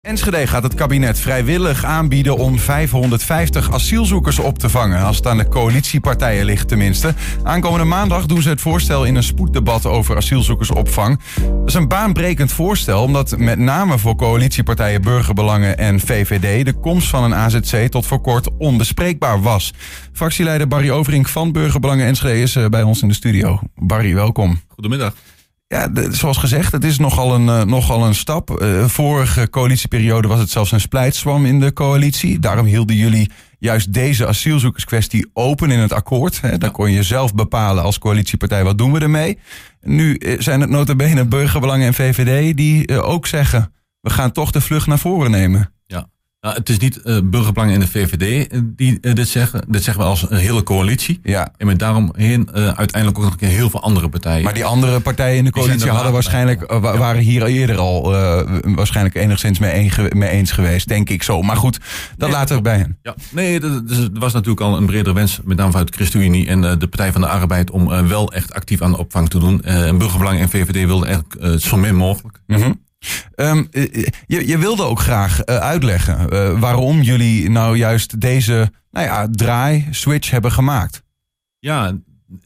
Enschede 0.00 0.46
gaat 0.46 0.62
het 0.62 0.74
kabinet 0.74 1.18
vrijwillig 1.18 1.84
aanbieden 1.84 2.36
om 2.36 2.58
550 2.58 3.72
asielzoekers 3.72 4.38
op 4.38 4.58
te 4.58 4.68
vangen. 4.68 5.02
Als 5.02 5.16
het 5.16 5.26
aan 5.26 5.36
de 5.36 5.48
coalitiepartijen 5.48 6.44
ligt 6.44 6.68
tenminste. 6.68 7.14
Aankomende 7.42 7.84
maandag 7.84 8.26
doen 8.26 8.42
ze 8.42 8.48
het 8.48 8.60
voorstel 8.60 9.04
in 9.04 9.14
een 9.14 9.22
spoeddebat 9.22 9.86
over 9.86 10.16
asielzoekersopvang. 10.16 11.20
Dat 11.44 11.66
is 11.66 11.74
een 11.74 11.88
baanbrekend 11.88 12.52
voorstel 12.52 13.02
omdat 13.02 13.38
met 13.38 13.58
name 13.58 13.98
voor 13.98 14.16
coalitiepartijen 14.16 15.02
Burgerbelangen 15.02 15.78
en 15.78 16.00
VVD... 16.00 16.64
de 16.64 16.72
komst 16.72 17.08
van 17.08 17.24
een 17.24 17.34
AZC 17.34 17.90
tot 17.90 18.06
voor 18.06 18.20
kort 18.20 18.48
onbespreekbaar 18.58 19.42
was. 19.42 19.72
Fractieleider 20.12 20.68
Barry 20.68 20.90
Overink 20.90 21.28
van 21.28 21.52
Burgerbelangen 21.52 22.06
Enschede 22.06 22.40
is 22.40 22.56
eh, 22.56 22.66
bij 22.66 22.82
ons 22.82 23.02
in 23.02 23.08
de 23.08 23.14
studio. 23.14 23.60
Barry, 23.74 24.14
welkom. 24.14 24.60
Goedemiddag. 24.68 25.14
Ja, 25.74 25.88
de- 25.88 26.08
zoals 26.14 26.36
gezegd, 26.36 26.72
het 26.72 26.84
is 26.84 26.98
nogal 26.98 27.34
een, 27.34 27.48
eh, 27.48 27.64
nogal 27.64 28.06
een 28.06 28.14
stap. 28.14 28.50
Eh, 28.60 28.84
vorige 28.84 29.50
coalitieperiode 29.50 30.28
was 30.28 30.38
het 30.38 30.50
zelfs 30.50 30.72
een 30.72 30.80
splijtswam 30.80 31.44
in 31.46 31.60
de 31.60 31.72
coalitie. 31.72 32.38
Daarom 32.38 32.66
hielden 32.66 32.96
jullie 32.96 33.30
juist 33.58 33.92
deze 33.92 34.26
asielzoekerskwestie 34.26 35.30
open 35.32 35.70
in 35.70 35.78
het 35.78 35.92
akkoord. 35.92 36.40
Hè. 36.40 36.58
Daar 36.58 36.70
kon 36.70 36.90
je 36.92 37.02
zelf 37.02 37.34
bepalen 37.34 37.82
als 37.82 37.98
coalitiepartij 37.98 38.64
wat 38.64 38.78
doen 38.78 38.92
we 38.92 39.00
ermee. 39.00 39.38
Nu 39.80 40.14
eh, 40.16 40.34
zijn 40.40 40.60
het 40.60 40.70
nota 40.70 40.94
bene 40.94 41.24
Burgerbelangen 41.24 41.86
en 41.86 41.94
VVD 41.94 42.56
die 42.56 43.02
ook 43.02 43.26
zeggen... 43.26 43.72
we 44.00 44.10
gaan 44.10 44.32
toch 44.32 44.50
de 44.50 44.60
vlucht 44.60 44.86
naar 44.86 44.98
voren 44.98 45.30
nemen. 45.30 45.72
Nou, 46.40 46.54
het 46.54 46.68
is 46.68 46.78
niet 46.78 47.02
eh 47.02 47.18
burgerbelangen 47.24 47.74
in 47.74 47.80
de 47.80 47.88
VVD 47.88 48.46
eh, 48.48 48.60
die 48.64 48.98
eh, 49.00 49.14
dit 49.14 49.28
zeggen. 49.28 49.64
Dit 49.68 49.82
zeggen 49.82 50.02
we 50.02 50.08
als 50.08 50.30
een 50.30 50.36
hele 50.36 50.62
coalitie. 50.62 51.20
Ja. 51.22 51.52
En 51.56 51.66
met 51.66 51.78
daaromheen 51.78 52.48
eh 52.52 52.66
uiteindelijk 52.66 53.18
ook 53.18 53.24
nog 53.24 53.32
een 53.32 53.38
keer 53.38 53.48
heel 53.48 53.70
veel 53.70 53.82
andere 53.82 54.08
partijen. 54.08 54.44
Maar 54.44 54.54
die 54.54 54.64
andere 54.64 55.00
partijen 55.00 55.36
in 55.36 55.44
de 55.44 55.50
coalitie 55.50 55.90
hadden 55.90 56.12
waarschijnlijk, 56.12 56.64
Ja. 56.70 56.80
waren 56.80 57.22
hier 57.22 57.46
eerder 57.46 57.78
al 57.78 58.02
waarschijnlijk 58.62 59.16
enigszins 59.16 59.58
mee, 59.58 59.90
een 59.98 60.18
mee 60.18 60.30
eens 60.30 60.50
geweest, 60.52 60.88
denk 60.88 61.10
ik 61.10 61.22
zo. 61.22 61.42
Maar 61.42 61.56
goed, 61.56 61.78
dat 62.16 62.28
Nee, 62.28 62.38
laten 62.38 62.56
we 62.56 62.62
bij 62.62 62.76
hen. 62.76 62.98
Ja, 63.02 63.14
nee, 63.30 63.60
er 63.60 64.10
was 64.12 64.32
natuurlijk 64.32 64.60
al 64.60 64.76
een 64.76 64.86
bredere 64.86 65.14
wens, 65.14 65.40
met 65.44 65.56
name 65.56 65.70
vanuit 65.70 65.94
ChristenUnie 65.94 66.46
en 66.46 66.60
de 66.60 66.88
Partij 66.88 67.12
van 67.12 67.20
de 67.20 67.26
Arbeid, 67.28 67.70
om 67.70 68.08
wel 68.08 68.32
echt 68.32 68.54
actief 68.54 68.82
aan 68.82 68.90
de 68.90 68.98
opvang 68.98 69.28
te 69.30 69.38
doen. 69.38 69.62
En 69.62 69.98
burgerbelangen 69.98 70.40
en 70.40 70.48
VVD 70.48 70.86
wilden 70.86 71.08
eigenlijk 71.08 71.60
zo 71.60 71.76
min 71.76 71.94
mogelijk. 71.94 72.40
Ehm, 72.46 72.72
eh, 73.34 73.60
je, 74.26 74.46
je 74.46 74.58
wilde 74.58 74.82
ook 74.82 75.00
graag 75.00 75.40
eh, 75.40 75.56
uitleggen 75.56 76.30
eh, 76.30 76.58
waarom 76.60 77.00
jullie 77.02 77.50
nou 77.50 77.76
juist 77.76 78.20
deze 78.20 78.72
nou 78.90 79.06
ja, 79.06 79.28
draai, 79.30 79.86
switch 79.90 80.30
hebben 80.30 80.52
gemaakt. 80.52 81.02
Ja, 81.58 81.96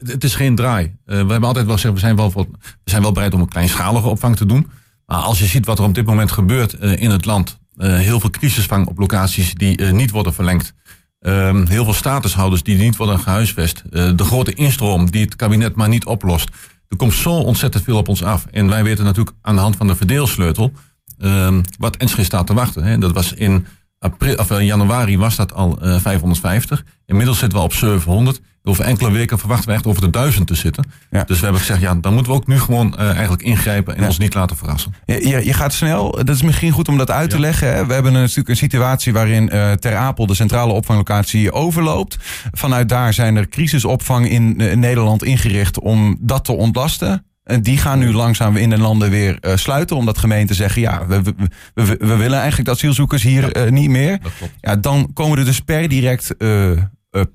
het- 0.05 0.23
is 0.23 0.35
geen 0.35 0.55
draai. 0.55 0.85
Eh, 0.85 0.91
we 1.05 1.15
hebben 1.31 1.43
altijd 1.43 1.65
wel 1.65 1.75
gezegd, 1.75 1.93
we 1.93 1.99
zijn 1.99 2.15
wel, 2.15 2.31
we 2.33 2.47
zijn 2.83 3.01
wel 3.01 3.11
bereid 3.11 3.33
om 3.33 3.41
een 3.41 3.47
kleinschalige 3.47 4.07
opvang 4.07 4.35
te 4.35 4.45
doen. 4.45 4.69
Maar 5.05 5.17
als 5.17 5.39
je 5.39 5.45
ziet 5.45 5.65
wat 5.65 5.79
er 5.79 5.85
op 5.85 5.95
dit 5.95 6.05
moment 6.05 6.31
gebeurt 6.31 6.73
eh, 6.73 7.01
in 7.01 7.09
het 7.09 7.25
land. 7.25 7.59
eh, 7.75 7.95
heel 7.97 8.19
veel 8.19 8.29
crisisvang 8.29 8.87
op 8.87 8.97
locaties 8.99 9.53
die 9.53 9.77
eh, 9.77 9.91
niet 9.91 10.11
worden 10.11 10.33
verlengd. 10.33 10.73
Ehm, 11.19 11.65
heel 11.67 11.83
veel 11.83 11.93
statushouders 11.93 12.63
die 12.63 12.77
niet 12.77 12.95
worden 12.95 13.19
gehuisvest. 13.19 13.83
eh, 13.91 14.11
de 14.15 14.23
grote 14.23 14.53
instroom 14.53 15.11
die 15.11 15.21
het 15.23 15.35
kabinet 15.35 15.75
maar 15.75 15.89
niet 15.89 16.05
oplost. 16.05 16.49
Er 16.87 16.97
komt 16.97 17.13
zo 17.13 17.31
ontzettend 17.31 17.83
veel 17.83 17.97
op 17.97 18.07
ons 18.07 18.23
af. 18.23 18.45
En 18.51 18.67
wij 18.69 18.83
weten 18.83 19.03
natuurlijk 19.03 19.35
aan 19.41 19.55
de 19.55 19.61
hand 19.61 19.75
van 19.75 19.87
de 19.87 19.95
verdeelsleutel... 19.95 20.71
ehm, 21.19 21.61
wat 21.77 21.97
Enschede 21.97 22.23
staat 22.23 22.47
te 22.47 22.53
wachten. 22.53 22.83
Hè. 22.83 22.97
Dat 22.97 23.11
was 23.11 23.33
in 23.33 23.65
april, 24.05 24.35
of, 24.35 24.51
eh, 24.51 24.61
januari 24.65 25.17
was 25.17 25.35
dat 25.35 25.53
al 25.53 25.77
eh, 25.81 25.99
550. 25.99 26.83
Inmiddels 27.05 27.39
zitten 27.39 27.57
we 27.57 27.63
op 27.63 27.73
700. 27.73 28.39
Over 28.63 28.83
enkele 28.85 29.11
weken 29.11 29.39
verwachten 29.39 29.67
we 29.69 29.73
echt 29.75 29.85
over 29.87 30.01
de 30.01 30.09
1000 30.09 30.47
te 30.47 30.55
zitten. 30.55 30.85
Ja. 31.09 31.23
Dus 31.23 31.37
we 31.37 31.43
hebben 31.43 31.61
gezegd, 31.61 31.81
ja, 31.81 31.95
dan 31.95 32.13
moeten 32.13 32.31
we 32.31 32.37
ook 32.37 32.47
nu 32.47 32.59
gewoon 32.59 32.97
eh, 32.97 33.09
eigenlijk 33.11 33.41
ingrijpen 33.41 33.95
en 33.95 34.01
Ja. 34.01 34.07
ons 34.07 34.17
niet 34.17 34.33
laten 34.33 34.57
verrassen. 34.57 34.93
Je, 35.05 35.27
je, 35.27 35.45
je 35.45 35.53
gaat 35.53 35.73
snel, 35.73 36.11
dat 36.11 36.29
is 36.35 36.41
misschien 36.41 36.71
goed 36.71 36.87
om 36.87 36.97
dat 36.97 37.11
uit 37.11 37.29
te 37.29 37.35
Ja. 37.35 37.41
leggen. 37.41 37.73
Hè? 37.75 37.85
We 37.85 37.93
hebben 37.93 38.13
natuurlijk 38.13 38.49
een 38.49 38.55
situatie 38.55 39.13
waarin 39.13 39.47
Ter 39.79 39.95
Apel, 39.95 40.25
de 40.25 40.33
centrale 40.33 40.73
opvanglocatie, 40.73 41.51
overloopt. 41.51 42.17
Vanuit 42.51 42.89
daar 42.89 43.13
zijn 43.13 43.35
er 43.35 43.47
crisisopvang 43.49 44.29
in 44.29 44.55
Nederland 44.79 45.23
ingericht 45.23 45.79
om 45.79 46.17
dat 46.19 46.45
te 46.45 46.51
ontlasten. 46.51 47.25
En 47.45 47.61
die 47.61 47.77
gaan 47.77 47.99
nu 47.99 48.13
langzaam 48.13 48.55
in 48.55 48.69
de 48.69 48.77
landen 48.77 49.09
weer 49.09 49.37
eh, 49.39 49.55
sluiten, 49.55 49.95
omdat 49.95 50.17
gemeenten 50.17 50.55
zeggen: 50.55 50.81
ja, 50.81 51.07
we, 51.07 51.21
we, 51.21 51.33
we, 51.73 51.95
we 51.99 52.15
willen 52.15 52.39
eigenlijk 52.39 52.65
de 52.65 52.71
asielzoekers 52.71 53.23
hier 53.23 53.51
eh, 53.51 53.71
niet 53.71 53.89
meer. 53.89 54.19
Dat 54.21 54.31
klopt. 54.37 54.53
Ja, 54.61 54.75
dan 54.75 55.09
komen 55.13 55.37
er 55.37 55.45
dus 55.45 55.59
per 55.59 55.87
direct 55.87 56.37
eh, 56.37 56.71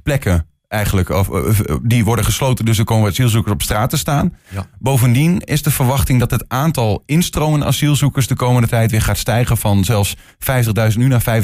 plekken 0.03 0.47
eigenlijk, 0.69 1.09
of, 1.09 1.29
die 1.83 2.05
worden 2.05 2.25
gesloten, 2.25 2.65
dus 2.65 2.79
er 2.79 2.85
komen 2.85 3.11
asielzoekers 3.11 3.53
op 3.53 3.63
straat 3.63 3.91
te 3.91 3.97
staan. 3.97 4.37
Ja. 4.49 4.67
Bovendien 4.79 5.41
is 5.41 5.63
de 5.63 5.71
verwachting 5.71 6.21
dat 6.21 6.31
het 6.31 6.45
aantal 6.49 7.03
instromende 7.07 7.67
asielzoekers 7.67 8.27
de 8.27 8.35
komende 8.35 8.69
tijd 8.69 8.91
weer 8.91 9.03
gaat 9.03 9.19
stijgen 9.19 9.57
van 9.57 9.85
zelfs 9.85 10.17
50.000 10.17 10.97
nu 10.97 11.07
naar 11.07 11.43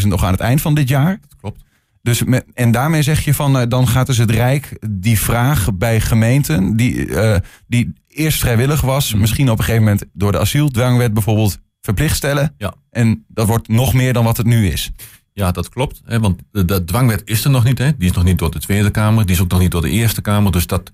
75.000 0.00 0.06
nog 0.06 0.24
aan 0.24 0.32
het 0.32 0.40
eind 0.40 0.60
van 0.60 0.74
dit 0.74 0.88
jaar. 0.88 1.18
Dat 1.20 1.38
klopt. 1.40 1.64
Dus 2.04 2.22
met, 2.24 2.44
en 2.54 2.70
daarmee 2.70 3.02
zeg 3.02 3.24
je 3.24 3.34
van, 3.34 3.58
eh, 3.58 3.68
dan 3.68 3.88
gaat 3.88 4.06
dus 4.06 4.18
het 4.18 4.30
Rijk 4.30 4.76
die 4.90 5.18
vraag 5.18 5.74
bij 5.74 6.00
gemeenten, 6.00 6.76
die, 6.76 7.14
eh, 7.14 7.40
die 7.66 7.92
eerst 8.08 8.38
vrijwillig 8.38 8.80
was, 8.80 9.10
Mhm. 9.12 9.20
misschien 9.20 9.50
op 9.50 9.58
een 9.58 9.64
gegeven 9.64 9.84
moment 9.84 10.04
door 10.12 10.32
de 10.32 10.38
asieldwangwet 10.38 11.12
bijvoorbeeld 11.14 11.58
verplicht 11.80 12.16
stellen. 12.16 12.54
Ja. 12.58 12.74
En 12.90 13.24
dat 13.28 13.46
wordt 13.46 13.68
nog 13.68 13.94
meer 13.94 14.12
dan 14.12 14.24
wat 14.24 14.36
het 14.36 14.46
nu 14.46 14.66
is. 14.68 14.90
Ja, 15.32 15.50
dat 15.50 15.68
klopt. 15.68 16.00
Hè, 16.04 16.20
want 16.20 16.40
de, 16.50 16.64
de 16.64 16.84
dwangwet 16.84 17.22
is 17.24 17.44
er 17.44 17.50
nog 17.50 17.64
niet. 17.64 17.78
Hè. 17.78 17.96
Die 17.96 18.08
is 18.08 18.14
nog 18.16 18.24
niet 18.24 18.38
door 18.38 18.50
de 18.50 18.58
Tweede 18.60 18.90
Kamer. 18.90 19.26
Die 19.26 19.34
is 19.34 19.40
ook 19.40 19.50
nog 19.50 19.60
niet 19.60 19.70
door 19.70 19.82
de 19.82 19.90
Eerste 19.90 20.20
Kamer. 20.20 20.52
Dus 20.52 20.66
dat, 20.66 20.90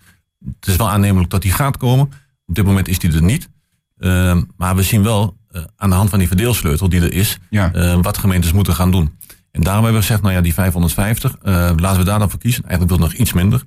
het 0.61 0.67
is 0.69 0.77
wel 0.77 0.91
aannemelijk 0.91 1.31
dat 1.31 1.43
die 1.43 1.53
gaat 1.53 1.77
komen. 1.77 2.11
Op 2.47 2.55
dit 2.55 2.65
moment 2.65 2.89
is 2.89 2.99
die 2.99 3.13
er 3.13 3.23
niet. 3.23 3.49
Ehm, 3.99 4.43
maar 4.57 4.77
we 4.77 4.83
zien 4.83 5.03
wel 5.03 5.39
eh, 5.51 5.63
aan 5.77 5.91
de 5.91 5.97
hand 5.97 6.11
van 6.11 6.19
die 6.19 6.29
verdeelsleutel 6.29 6.89
die 6.89 7.01
er 7.01 7.13
is... 7.13 7.39
Ja. 7.51 7.73
eh, 7.73 7.99
wat 8.03 8.19
gemeentes 8.19 8.53
moeten 8.53 8.75
gaan 8.75 8.91
doen. 8.91 9.17
En 9.53 9.63
daarom 9.63 9.83
hebben 9.85 10.01
we 10.01 10.07
gezegd, 10.07 10.23
nou 10.23 10.35
ja, 10.35 10.41
die 10.41 10.55
550, 10.55 11.37
eh, 11.43 11.53
laten 11.77 11.99
we 11.99 12.05
daar 12.05 12.19
dan 12.19 12.31
voor 12.31 12.39
kiezen. 12.39 12.63
Eigenlijk 12.65 12.99
wil 12.99 13.09
nog 13.09 13.17
iets 13.17 13.33
minder. 13.33 13.63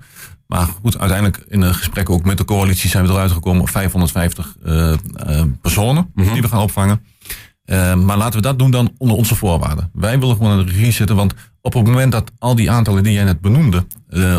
Maar 0.48 0.66
goed, 0.82 0.98
uiteindelijk 1.00 1.44
in 1.48 1.62
een 1.62 1.74
gesprek 1.74 2.10
ook 2.10 2.26
met 2.26 2.38
de 2.38 2.46
coalitie 2.46 2.90
zijn 2.90 3.06
we 3.06 3.12
eruit 3.12 3.32
gekomen 3.32 3.62
op 3.62 3.70
550 3.70 4.56
eh, 4.64 4.92
eh, 4.94 4.98
personen 5.62 6.12
Mhm. 6.16 6.34
die 6.34 6.42
we 6.42 6.48
gaan 6.48 6.62
opvangen. 6.62 7.02
Maar 8.06 8.18
laten 8.18 8.36
we 8.36 8.42
dat 8.42 8.60
doen 8.60 8.72
dan 8.72 8.92
onder 8.98 9.18
onze 9.18 9.36
voorwaarden. 9.36 9.90
Wij 9.94 10.20
willen 10.20 10.36
gewoon 10.36 10.52
aan 10.52 10.66
de 10.66 10.72
regie 10.72 10.92
zitten, 10.92 11.16
want 11.16 11.34
op 11.62 11.74
het 11.74 11.86
moment 11.86 12.12
dat 12.12 12.32
al 12.40 12.56
die 12.56 12.72
aantallen 12.72 13.04
die 13.04 13.14
jij 13.14 13.24
net 13.24 13.42
benoemde, 13.42 13.86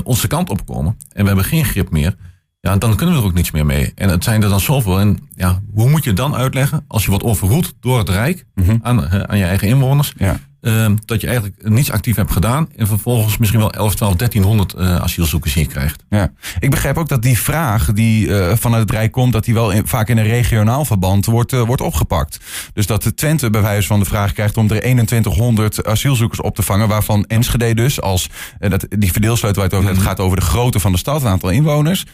onze 0.04 0.26
kant 0.26 0.50
opkomen 0.50 0.96
en 1.12 1.20
we 1.22 1.26
hebben 1.26 1.44
geen 1.44 1.64
grip 1.64 1.90
meer, 1.90 2.16
ja, 2.60 2.76
dan 2.76 2.96
kunnen 2.96 3.14
we 3.14 3.20
er 3.20 3.26
ook 3.26 3.34
niets 3.34 3.50
meer 3.50 3.66
mee. 3.66 3.92
En 3.94 4.08
het 4.08 4.24
zijn 4.24 4.42
er 4.42 4.48
dan 4.48 4.60
zoveel. 4.60 5.00
En 5.00 5.18
ja, 5.34 5.60
hoe 5.74 5.90
moet 5.90 6.04
je 6.04 6.12
dan 6.12 6.34
uitleggen 6.34 6.84
als 6.88 7.02
je 7.04 7.08
wordt 7.10 7.24
overroeld 7.24 7.74
door 7.80 7.98
het 7.98 8.08
Rijk 8.08 8.46
Mhm. 8.54 8.76
aan, 8.82 9.08
aan 9.28 9.38
je 9.38 9.44
eigen 9.44 9.68
inwoners? 9.68 10.12
Ja. 10.16 10.36
Eh, 10.64 10.90
dat 11.04 11.20
je 11.20 11.26
eigenlijk 11.26 11.68
niets 11.68 11.90
actief 11.90 12.16
hebt 12.16 12.32
gedaan 12.32 12.68
en 12.76 12.86
vervolgens 12.86 13.38
misschien 13.38 13.60
wel 13.60 13.72
11, 13.72 13.94
12, 13.94 14.14
1300 14.16 14.72
eh, 14.72 14.96
asielzoekers 14.96 15.54
hier 15.54 15.66
krijgt. 15.66 16.04
Ja, 16.08 16.32
ik 16.58 16.70
begrijp 16.70 16.98
ook 16.98 17.08
dat 17.08 17.22
die 17.22 17.38
vraag 17.38 17.92
die 17.92 18.36
eh, 18.38 18.56
vanuit 18.56 18.82
het 18.82 18.90
Rijk 18.90 19.12
komt, 19.12 19.32
dat 19.32 19.44
die 19.44 19.54
wel 19.54 19.70
in- 19.70 19.86
vaak 19.86 20.08
in 20.08 20.18
een 20.18 20.26
regionaal 20.26 20.84
verband 20.84 21.26
wordt, 21.26 21.52
eh, 21.52 21.62
wordt 21.62 21.82
opgepakt. 21.82 22.38
Dus 22.72 22.86
dat 22.86 23.02
de 23.02 23.14
Twente 23.14 23.50
bij 23.50 23.62
wijze 23.62 23.86
van 23.86 23.98
de 23.98 24.04
vraag 24.04 24.32
krijgt 24.32 24.56
om 24.56 24.70
er 24.70 24.80
2100 24.80 25.86
asielzoekers 25.86 26.40
op 26.40 26.54
te 26.54 26.62
vangen, 26.62 26.88
waarvan 26.88 27.24
Enschede 27.26 27.74
dus 27.74 28.00
als 28.00 28.28
eh, 28.58 28.70
dat, 28.70 28.86
die 28.98 29.12
verdeelsleutel 29.12 29.62
waar 29.62 29.70
het 29.70 29.80
over 29.80 29.94
het 29.94 30.02
gaat 30.02 30.20
over 30.20 30.36
de 30.36 30.42
grootte 30.44 30.80
van 30.80 30.92
de 30.92 30.98
stad, 30.98 31.20
het 31.22 31.30
aantal 31.30 31.50
inwoners, 31.50 32.04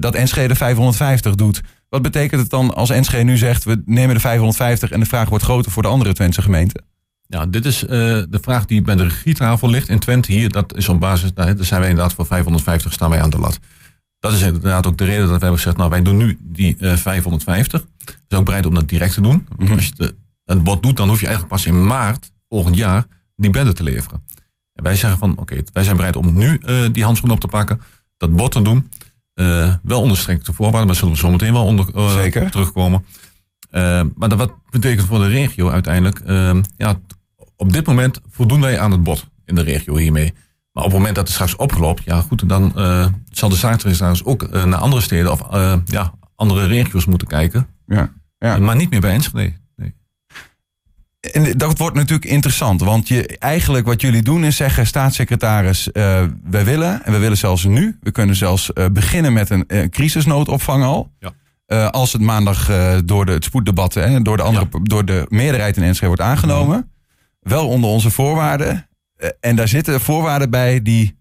dat 0.00 0.14
Enschede 0.14 0.54
550 0.54 1.34
doet. 1.34 1.60
Wat 1.88 2.02
betekent 2.02 2.40
het 2.40 2.50
dan 2.50 2.74
als 2.74 2.90
Enschede 2.90 3.24
nu 3.24 3.36
zegt 3.36 3.64
we 3.64 3.82
nemen 3.84 4.14
de 4.14 4.20
550 4.20 4.90
en 4.90 5.00
de 5.00 5.06
vraag 5.06 5.28
wordt 5.28 5.44
groter 5.44 5.72
voor 5.72 5.82
de 5.82 5.88
andere 5.88 6.12
Twentse 6.12 6.42
gemeenten? 6.42 6.84
Ja, 7.26 7.46
dit 7.46 7.64
is 7.64 7.82
eh, 7.84 7.88
de 8.28 8.38
vraag 8.40 8.64
die 8.64 8.82
bij 8.82 8.94
de 8.94 9.02
regietafel 9.02 9.70
ligt 9.70 9.88
in 9.88 9.98
Twente 9.98 10.32
hier. 10.32 10.50
Dat 10.50 10.76
is 10.76 10.88
op 10.88 11.00
basis, 11.00 11.32
nou, 11.32 11.54
daar 11.54 11.64
zijn 11.64 11.80
wij 11.80 11.88
inderdaad 11.88 12.14
voor 12.14 12.26
550 12.26 12.92
staan 12.92 13.10
wij 13.10 13.22
aan 13.22 13.30
de 13.30 13.38
lat. 13.38 13.58
Dat 14.18 14.32
is 14.32 14.40
inderdaad 14.42 14.86
ook 14.86 14.98
de 14.98 15.04
reden 15.04 15.20
dat 15.20 15.28
wij 15.28 15.38
hebben 15.38 15.58
gezegd, 15.58 15.76
nou 15.76 15.90
wij 15.90 16.02
doen 16.02 16.16
nu 16.16 16.38
die 16.40 16.76
eh 16.78 16.96
550. 16.96 17.80
We 18.04 18.12
zijn 18.28 18.40
ook 18.40 18.46
bereid 18.46 18.66
om 18.66 18.74
dat 18.74 18.88
direct 18.88 19.14
te 19.14 19.20
doen. 19.20 19.46
Want 19.56 19.70
Als 19.70 19.86
je 19.86 19.92
de, 19.96 20.14
het 20.44 20.62
bod 20.64 20.82
doet, 20.82 20.96
dan 20.96 21.08
hoef 21.08 21.20
je 21.20 21.26
eigenlijk 21.26 21.54
pas 21.54 21.66
in 21.66 21.86
maart 21.86 22.32
volgend 22.48 22.76
jaar 22.76 23.06
die 23.36 23.50
bedden 23.50 23.74
te 23.74 23.82
leveren. 23.82 24.22
En 24.72 24.82
wij 24.84 24.96
zeggen 24.96 25.18
van, 25.18 25.38
oké, 25.38 25.62
wij 25.72 25.84
zijn 25.84 25.96
bereid 25.96 26.16
om 26.16 26.34
nu 26.34 26.58
eh, 26.58 26.84
die 26.92 27.04
handschoen 27.04 27.30
op 27.30 27.40
te 27.40 27.46
pakken, 27.48 27.80
dat 28.16 28.36
bod 28.36 28.52
te 28.52 28.62
doen. 28.62 28.90
Eh, 29.34 29.74
wel 29.82 30.00
onder 30.00 30.16
strikte 30.16 30.52
voorwaarden, 30.52 30.86
maar 30.86 30.96
zullen 30.96 31.12
we 31.14 31.20
zo 31.20 31.30
meteen 31.30 31.52
wel 31.52 31.64
onder, 31.64 31.94
eh, 31.94 32.12
Zeker. 32.14 32.50
terugkomen. 32.50 33.04
Eh, 33.74 34.02
maar 34.14 34.28
dat, 34.28 34.38
wat 34.38 34.52
betekent 34.70 35.06
voor 35.06 35.18
de 35.18 35.28
regio 35.28 35.70
uiteindelijk? 35.70 36.18
eh, 36.18 36.54
ja, 36.76 37.00
op 37.56 37.72
dit 37.72 37.86
moment 37.86 38.20
voldoen 38.30 38.60
wij 38.60 38.80
aan 38.80 38.90
het 38.90 39.02
bod 39.02 39.26
in 39.44 39.54
de 39.54 39.62
regio 39.62 39.96
hiermee. 39.96 40.32
Maar 40.72 40.84
op 40.84 40.90
het 40.90 40.98
moment 40.98 41.14
dat 41.14 41.24
het 41.24 41.34
straks 41.34 41.56
oploopt, 41.56 42.04
ja 42.04 42.20
goed, 42.20 42.48
dan 42.48 42.76
eh, 42.76 43.06
zal 43.30 43.48
de 43.48 43.56
staatssecretaris 43.56 44.24
ook 44.24 44.42
eh, 44.42 44.64
naar 44.64 44.78
andere 44.78 45.02
steden 45.02 45.32
of 45.32 45.40
eh, 45.50 45.76
ja, 45.84 46.12
andere 46.36 46.66
regio's 46.66 47.04
moeten 47.04 47.28
kijken. 47.28 47.66
Ja. 47.86 48.12
Ja. 48.38 48.58
Maar 48.58 48.76
niet 48.76 48.90
meer 48.90 49.00
bij 49.00 49.12
Enschede. 49.12 49.52
Nee. 49.76 49.94
En 51.20 51.58
dat 51.58 51.78
wordt 51.78 51.96
natuurlijk 51.96 52.30
interessant, 52.30 52.80
want 52.80 53.08
je, 53.08 53.38
eigenlijk 53.38 53.86
wat 53.86 54.00
jullie 54.00 54.22
doen 54.22 54.44
is 54.44 54.56
zeggen, 54.56 54.86
staatssecretaris, 54.86 55.88
wij 56.42 56.64
willen, 56.64 57.04
en 57.04 57.12
we 57.12 57.18
willen 57.18 57.36
zelfs 57.36 57.64
nu, 57.64 57.98
we 58.00 58.10
kunnen 58.10 58.36
zelfs 58.36 58.70
beginnen 58.92 59.32
met 59.32 59.50
een 59.50 59.90
crisisnoodopvang 59.90 60.84
al. 60.84 61.12
Ja. 61.18 61.32
Eh, 61.66 61.88
als 61.88 62.12
het 62.12 62.22
maandag 62.22 62.70
uh, 62.70 62.96
door 63.04 63.26
de, 63.26 63.32
het 63.32 63.44
spoeddebat, 63.44 63.94
hè, 63.94 64.22
door, 64.22 64.36
de 64.36 64.42
andere, 64.42 64.66
ja. 64.70 64.78
door 64.82 65.04
de 65.04 65.26
meerderheid 65.28 65.76
in 65.76 65.82
Enschede 65.82 66.06
wordt 66.06 66.22
aangenomen. 66.22 66.90
Wel 67.40 67.68
onder 67.68 67.90
onze 67.90 68.10
voorwaarden. 68.10 68.88
Uh, 69.16 69.28
en 69.40 69.56
daar 69.56 69.68
zitten 69.68 70.00
voorwaarden 70.00 70.50
bij 70.50 70.82
die 70.82 71.18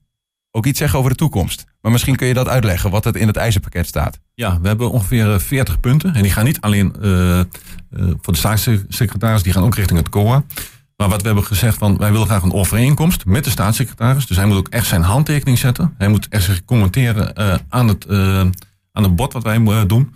ook 0.51 0.65
iets 0.65 0.79
zeggen 0.79 0.99
over 0.99 1.11
de 1.11 1.17
toekomst. 1.17 1.65
Maar 1.81 1.91
misschien 1.91 2.15
kun 2.15 2.27
je 2.27 2.33
dat 2.33 2.47
uitleggen, 2.47 2.89
wat 2.89 3.03
het 3.03 3.15
in 3.15 3.27
het 3.27 3.37
ijzerpakket 3.37 3.87
staat. 3.87 4.19
Ja, 4.33 4.59
we 4.61 4.67
hebben 4.67 4.91
ongeveer 4.91 5.39
40 5.41 5.79
punten. 5.79 6.13
En 6.13 6.21
die 6.21 6.31
gaan 6.31 6.45
niet 6.45 6.61
alleen 6.61 6.93
voor 8.21 8.33
de 8.33 8.39
staatssecretaris, 8.39 9.43
die 9.43 9.53
gaan 9.53 9.63
ook 9.63 9.75
richting 9.75 9.99
het 9.99 10.09
COA. 10.09 10.43
Maar 10.97 11.09
wat 11.09 11.21
we 11.21 11.27
hebben 11.27 11.45
gezegd, 11.45 11.77
van, 11.77 11.97
wij 11.97 12.11
willen 12.11 12.27
graag 12.27 12.43
een 12.43 12.53
overeenkomst 12.53 13.25
met 13.25 13.43
de 13.43 13.49
staatssecretaris. 13.49 14.27
Dus 14.27 14.37
hij 14.37 14.45
moet 14.45 14.57
ook 14.57 14.67
echt 14.67 14.87
zijn 14.87 15.01
handtekening 15.01 15.57
zetten. 15.57 15.93
Hij 15.97 16.07
moet 16.07 16.27
echt 16.27 16.43
zich 16.43 16.65
commenteren 16.65 17.37
aan, 17.69 17.87
het, 17.87 18.09
aan 18.91 19.03
het 19.03 19.15
bod 19.15 19.33
wat 19.33 19.43
wij 19.43 19.85
doen. 19.87 20.13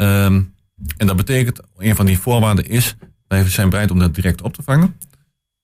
Um, 0.00 0.54
en 0.96 1.06
dat 1.06 1.16
betekent, 1.16 1.60
een 1.76 1.96
van 1.96 2.06
die 2.06 2.18
voorwaarden 2.18 2.68
is, 2.68 2.96
wij 3.26 3.48
zijn 3.48 3.70
bereid 3.70 3.90
om 3.90 3.98
dat 3.98 4.14
direct 4.14 4.42
op 4.42 4.54
te 4.54 4.62
vangen. 4.62 4.96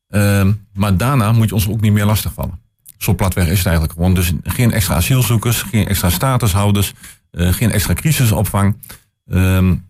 Um, 0.08 0.66
maar 0.72 0.96
daarna 0.96 1.32
moet 1.32 1.48
je 1.48 1.54
ons 1.54 1.68
ook 1.68 1.80
niet 1.80 1.92
meer 1.92 2.04
lastigvallen. 2.04 2.60
Zo 2.98 3.14
platweg 3.14 3.48
is 3.48 3.56
het 3.56 3.66
eigenlijk 3.66 3.96
gewoon. 3.96 4.14
Dus 4.14 4.32
geen 4.42 4.72
extra 4.72 4.94
asielzoekers, 4.94 5.62
geen 5.62 5.86
extra 5.86 6.10
statushouders, 6.10 6.92
uh, 7.30 7.52
geen 7.52 7.70
extra 7.70 7.94
crisisopvang. 7.94 8.76
Um, 9.26 9.86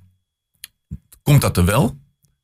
komt 1.22 1.40
dat 1.40 1.56
er 1.56 1.64
wel, 1.64 1.96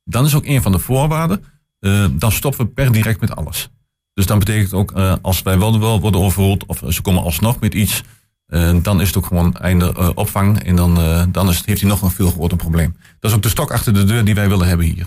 dan 0.04 0.24
is 0.24 0.34
ook 0.34 0.46
een 0.46 0.62
van 0.62 0.72
de 0.72 0.78
voorwaarden, 0.78 1.44
uh, 1.80 2.06
dan 2.12 2.32
stoppen 2.32 2.66
we 2.66 2.72
per 2.72 2.92
direct 2.92 3.20
met 3.20 3.36
alles. 3.36 3.70
Dus 4.14 4.26
dan 4.26 4.38
betekent 4.38 4.72
ook, 4.72 4.96
uh, 4.96 5.14
als 5.22 5.42
wij 5.42 5.58
wel, 5.58 5.80
wel 5.80 6.00
worden 6.00 6.20
overroeld 6.20 6.66
of 6.66 6.82
ze 6.88 7.02
komen 7.02 7.22
alsnog 7.22 7.60
met 7.60 7.74
iets, 7.74 8.02
uh, 8.50 8.76
dan 8.82 9.00
is 9.00 9.06
het 9.06 9.16
ook 9.16 9.26
gewoon 9.26 9.56
einde 9.56 9.94
uh, 9.98 10.08
opvang. 10.14 10.62
En 10.62 10.76
dan, 10.76 10.98
uh, 10.98 11.22
dan 11.28 11.48
is 11.48 11.56
het, 11.56 11.66
heeft 11.66 11.80
hij 11.80 11.90
nog 11.90 12.02
een 12.02 12.10
veel 12.10 12.30
groter 12.30 12.56
probleem. 12.56 12.96
Dat 13.20 13.30
is 13.30 13.36
ook 13.36 13.42
de 13.42 13.48
stok 13.48 13.72
achter 13.72 13.94
de 13.94 14.04
deur 14.04 14.24
die 14.24 14.34
wij 14.34 14.48
willen 14.48 14.68
hebben 14.68 14.86
hier. 14.86 15.06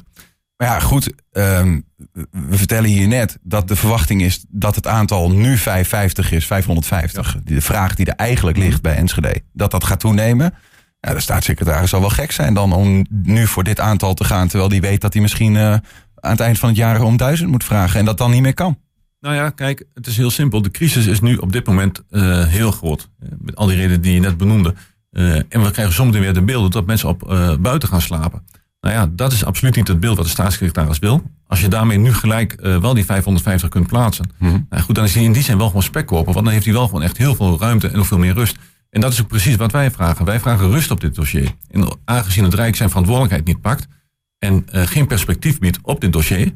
Maar 0.58 0.68
ja, 0.68 0.80
goed. 0.80 1.14
Um, 1.32 1.86
we 2.32 2.58
vertellen 2.58 2.90
hier 2.90 3.08
net 3.08 3.38
dat 3.42 3.68
de 3.68 3.76
verwachting 3.76 4.22
is 4.22 4.46
dat 4.48 4.76
het 4.76 4.88
aantal 4.88 5.32
nu 5.32 5.58
550 5.58 6.32
is, 6.32 6.46
550. 6.46 7.34
Ja. 7.34 7.40
De 7.44 7.62
vraag 7.62 7.96
die 7.96 8.06
er 8.06 8.16
eigenlijk 8.16 8.58
ligt 8.58 8.82
bij 8.82 8.96
Enschede, 8.96 9.42
dat 9.54 9.72
dat 9.72 9.84
gaat 9.84 10.00
toenemen. 10.00 10.54
Ja, 11.00 11.14
de 11.14 11.20
staatssecretaris 11.20 11.90
zal 11.90 12.00
wel 12.00 12.10
gek 12.10 12.32
zijn 12.32 12.54
dan 12.54 12.74
om 12.74 13.06
nu 13.10 13.48
voor 13.48 13.64
dit 13.64 13.80
aantal 13.80 14.14
te 14.14 14.24
gaan. 14.24 14.48
Terwijl 14.48 14.70
die 14.70 14.82
weet 14.82 15.02
dat 15.02 15.14
hij 15.14 15.22
misschien 15.22 15.58
aan 15.58 15.82
het 16.32 16.40
eind 16.40 16.60
van 16.60 16.70
het 16.70 16.78
jaar 16.78 17.02
om 17.02 17.18
duizend 17.18 17.50
moet 17.50 17.64
vragen. 17.64 18.00
En 18.00 18.06
dat 18.06 18.18
dan 18.18 18.32
niet 18.32 18.42
meer 18.42 18.54
kan. 18.54 18.78
Nou 19.24 19.36
ja, 19.36 19.50
kijk, 19.50 19.84
het 19.94 20.08
is 20.08 20.18
heel 20.18 20.30
simpel. 20.32 20.62
De 20.62 20.72
crisis 20.72 21.06
is 21.06 21.20
nu 21.20 21.36
op 21.36 21.52
dit 21.52 21.66
moment 21.66 22.04
uh, 22.10 22.46
heel 22.46 22.72
groot. 22.72 23.10
Met 23.40 23.56
al 23.56 23.68
die 23.68 23.76
redenen 23.76 24.02
die 24.02 24.14
je 24.14 24.20
net 24.20 24.38
benoemde. 24.38 24.74
Uh, 25.12 25.36
en 25.36 25.64
we 25.64 25.72
krijgen 25.72 25.94
soms 25.94 26.18
weer 26.18 26.34
de 26.34 26.42
beelden 26.42 26.72
dat 26.72 26.86
mensen 26.86 27.10
op 27.10 27.30
uh, 27.30 27.56
buiten 27.56 27.90
gaan 27.90 28.02
slapen. 28.02 28.46
Nou 28.82 28.96
ja, 28.96 29.10
dat 29.12 29.32
is 29.32 29.46
absoluut 29.46 29.76
niet 29.76 29.88
het 29.88 30.00
beeld 30.00 30.16
wat 30.16 30.26
de 30.26 30.32
staatssecretaris 30.32 31.00
wil. 31.00 31.24
Als 31.48 31.62
je 31.62 31.68
daarmee 31.68 31.98
nu 31.98 32.14
gelijk 32.14 32.56
wel 32.62 32.94
die 32.94 33.06
550 33.06 33.70
kunt 33.70 33.88
plaatsen. 33.88 34.30
Mm-hmm. 34.38 34.66
Nou 34.70 34.84
goed, 34.84 34.96
dan 34.96 35.04
is 35.04 35.14
hij 35.16 35.24
in 35.24 35.32
die 35.32 35.44
zin 35.44 35.58
wel 35.58 35.68
gewoon 35.68 35.84
spekkoper. 35.84 36.34
Want 36.34 36.46
dan 36.46 36.54
heeft 36.54 36.66
hij 36.66 36.74
wel 36.74 36.86
gewoon 36.86 37.02
echt 37.02 37.18
heel 37.18 37.36
veel 37.36 37.60
ruimte 37.60 37.88
en 37.88 37.98
nog 37.98 38.08
veel 38.08 38.18
meer 38.18 38.34
rust. 38.34 38.58
En 38.90 39.02
dat 39.02 39.12
is 39.12 39.22
ook 39.22 39.28
precies 39.28 39.56
wat 39.56 39.72
wij 39.72 39.92
vragen. 39.92 40.26
Wij 40.26 40.40
vragen 40.40 40.72
rust 40.72 40.92
op 40.92 41.00
dit 41.00 41.16
dossier. 41.16 41.56
En 41.70 41.98
aangezien 42.06 42.44
het 42.44 42.54
Rijk 42.54 42.76
zijn 42.76 42.90
verantwoordelijkheid 42.90 43.46
niet 43.46 43.62
pakt. 43.62 43.88
En 44.40 44.66
geen 44.70 45.08
perspectief 45.08 45.60
biedt 45.60 45.80
op 45.82 46.02
dit 46.02 46.14
dossier 46.14 46.54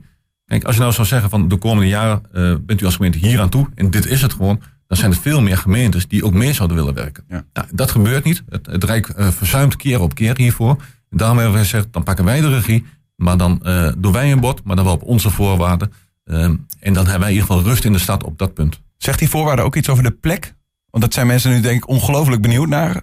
Kijk, 0.47 0.63
als 0.63 0.75
je 0.75 0.81
nou 0.81 0.93
zou 0.93 1.07
zeggen 1.07 1.29
van 1.29 1.47
de 1.47 1.57
komende 1.57 1.89
jaren 1.89 2.21
uh, 2.33 2.55
bent 2.61 2.81
u 2.81 2.85
als 2.85 2.95
gemeente 2.95 3.17
hier 3.17 3.39
aan 3.39 3.49
toe 3.49 3.67
en 3.75 3.91
dit 3.91 4.05
is 4.05 4.21
het 4.21 4.33
gewoon, 4.33 4.61
dan 4.87 4.97
zijn 4.97 5.11
er 5.11 5.17
veel 5.17 5.41
meer 5.41 5.57
gemeentes 5.57 6.07
die 6.07 6.25
ook 6.25 6.33
meer 6.33 6.53
zouden 6.53 6.77
willen 6.77 6.93
werken. 6.93 7.23
Ja. 7.27 7.45
Nou, 7.53 7.67
dat 7.73 7.91
gebeurt 7.91 8.23
niet. 8.23 8.43
Het, 8.49 8.65
het 8.65 8.83
Rijk 8.83 9.07
uh, 9.07 9.27
verzuimt 9.27 9.75
keer 9.75 10.01
op 10.01 10.15
keer 10.15 10.37
hiervoor. 10.37 10.75
En 11.09 11.17
daarom 11.17 11.37
hebben 11.37 11.55
we 11.55 11.61
gezegd, 11.61 11.87
dan 11.91 12.03
pakken 12.03 12.25
wij 12.25 12.41
de 12.41 12.49
regie, 12.49 12.85
maar 13.15 13.37
dan 13.37 13.61
uh, 13.63 13.91
doen 13.97 14.11
wij 14.11 14.31
een 14.31 14.39
bod, 14.39 14.63
maar 14.63 14.75
dan 14.75 14.85
wel 14.85 14.93
op 14.93 15.03
onze 15.03 15.29
voorwaarden. 15.29 15.91
en 16.23 16.67
dan 16.79 16.95
hebben 16.95 17.19
wij 17.19 17.29
in 17.29 17.35
ieder 17.35 17.47
geval 17.47 17.61
rust 17.61 17.85
in 17.85 17.93
de 17.93 17.99
stad 17.99 18.23
op 18.23 18.37
dat 18.37 18.53
punt. 18.53 18.81
Zegt 18.97 19.19
die 19.19 19.29
voorwaarden 19.29 19.65
ook 19.65 19.75
iets 19.75 19.89
over 19.89 20.03
de 20.03 20.11
plek? 20.11 20.55
Want 20.89 21.03
dat 21.03 21.13
zijn 21.13 21.27
mensen 21.27 21.51
nu 21.51 21.61
denk 21.61 21.75
ik 21.75 21.87
ongelooflijk 21.87 22.41
benieuwd 22.41 22.67
naar. 22.67 23.01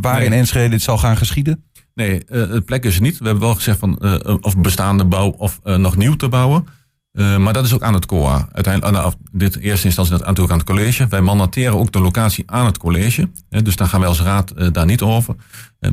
waar 0.00 0.16
nee. 0.16 0.26
in 0.26 0.32
Enschede 0.32 0.68
dit 0.68 0.82
zal 0.82 0.98
gaan 0.98 1.16
geschieden? 1.16 1.64
Nee, 1.94 2.22
uh, 2.28 2.50
het 2.50 2.64
plek 2.64 2.84
is 2.84 3.00
niet. 3.00 3.18
We 3.18 3.24
hebben 3.24 3.42
wel 3.42 3.54
gezegd 3.54 3.78
van 3.78 3.98
uh, 4.00 4.36
of 4.40 4.58
bestaande 4.58 5.04
bouw 5.04 5.28
of 5.28 5.60
uh, 5.64 5.76
nog 5.76 5.96
nieuw 5.96 6.16
te 6.16 6.28
bouwen. 6.28 6.66
Maar 7.12 7.52
dat 7.52 7.64
is 7.64 7.74
ook 7.74 7.82
aan 7.82 7.94
het 7.94 8.06
COA. 8.06 8.48
Uiteindelijk, 8.52 9.14
dit 9.32 9.58
eerste 9.58 9.86
instantie 9.86 10.12
dat 10.12 10.26
natuurlijk 10.26 10.52
aan 10.52 10.58
het 10.58 10.66
college. 10.66 11.06
Wij 11.08 11.20
mandateren 11.20 11.78
ook 11.78 11.92
de 11.92 12.00
locatie 12.00 12.44
aan 12.46 12.66
het 12.66 12.78
college. 12.78 13.28
Dus 13.48 13.76
dan 13.76 13.88
gaan 13.88 14.00
wij 14.00 14.08
als 14.08 14.20
raad 14.20 14.74
daar 14.74 14.86
niet 14.86 15.02
over. 15.02 15.34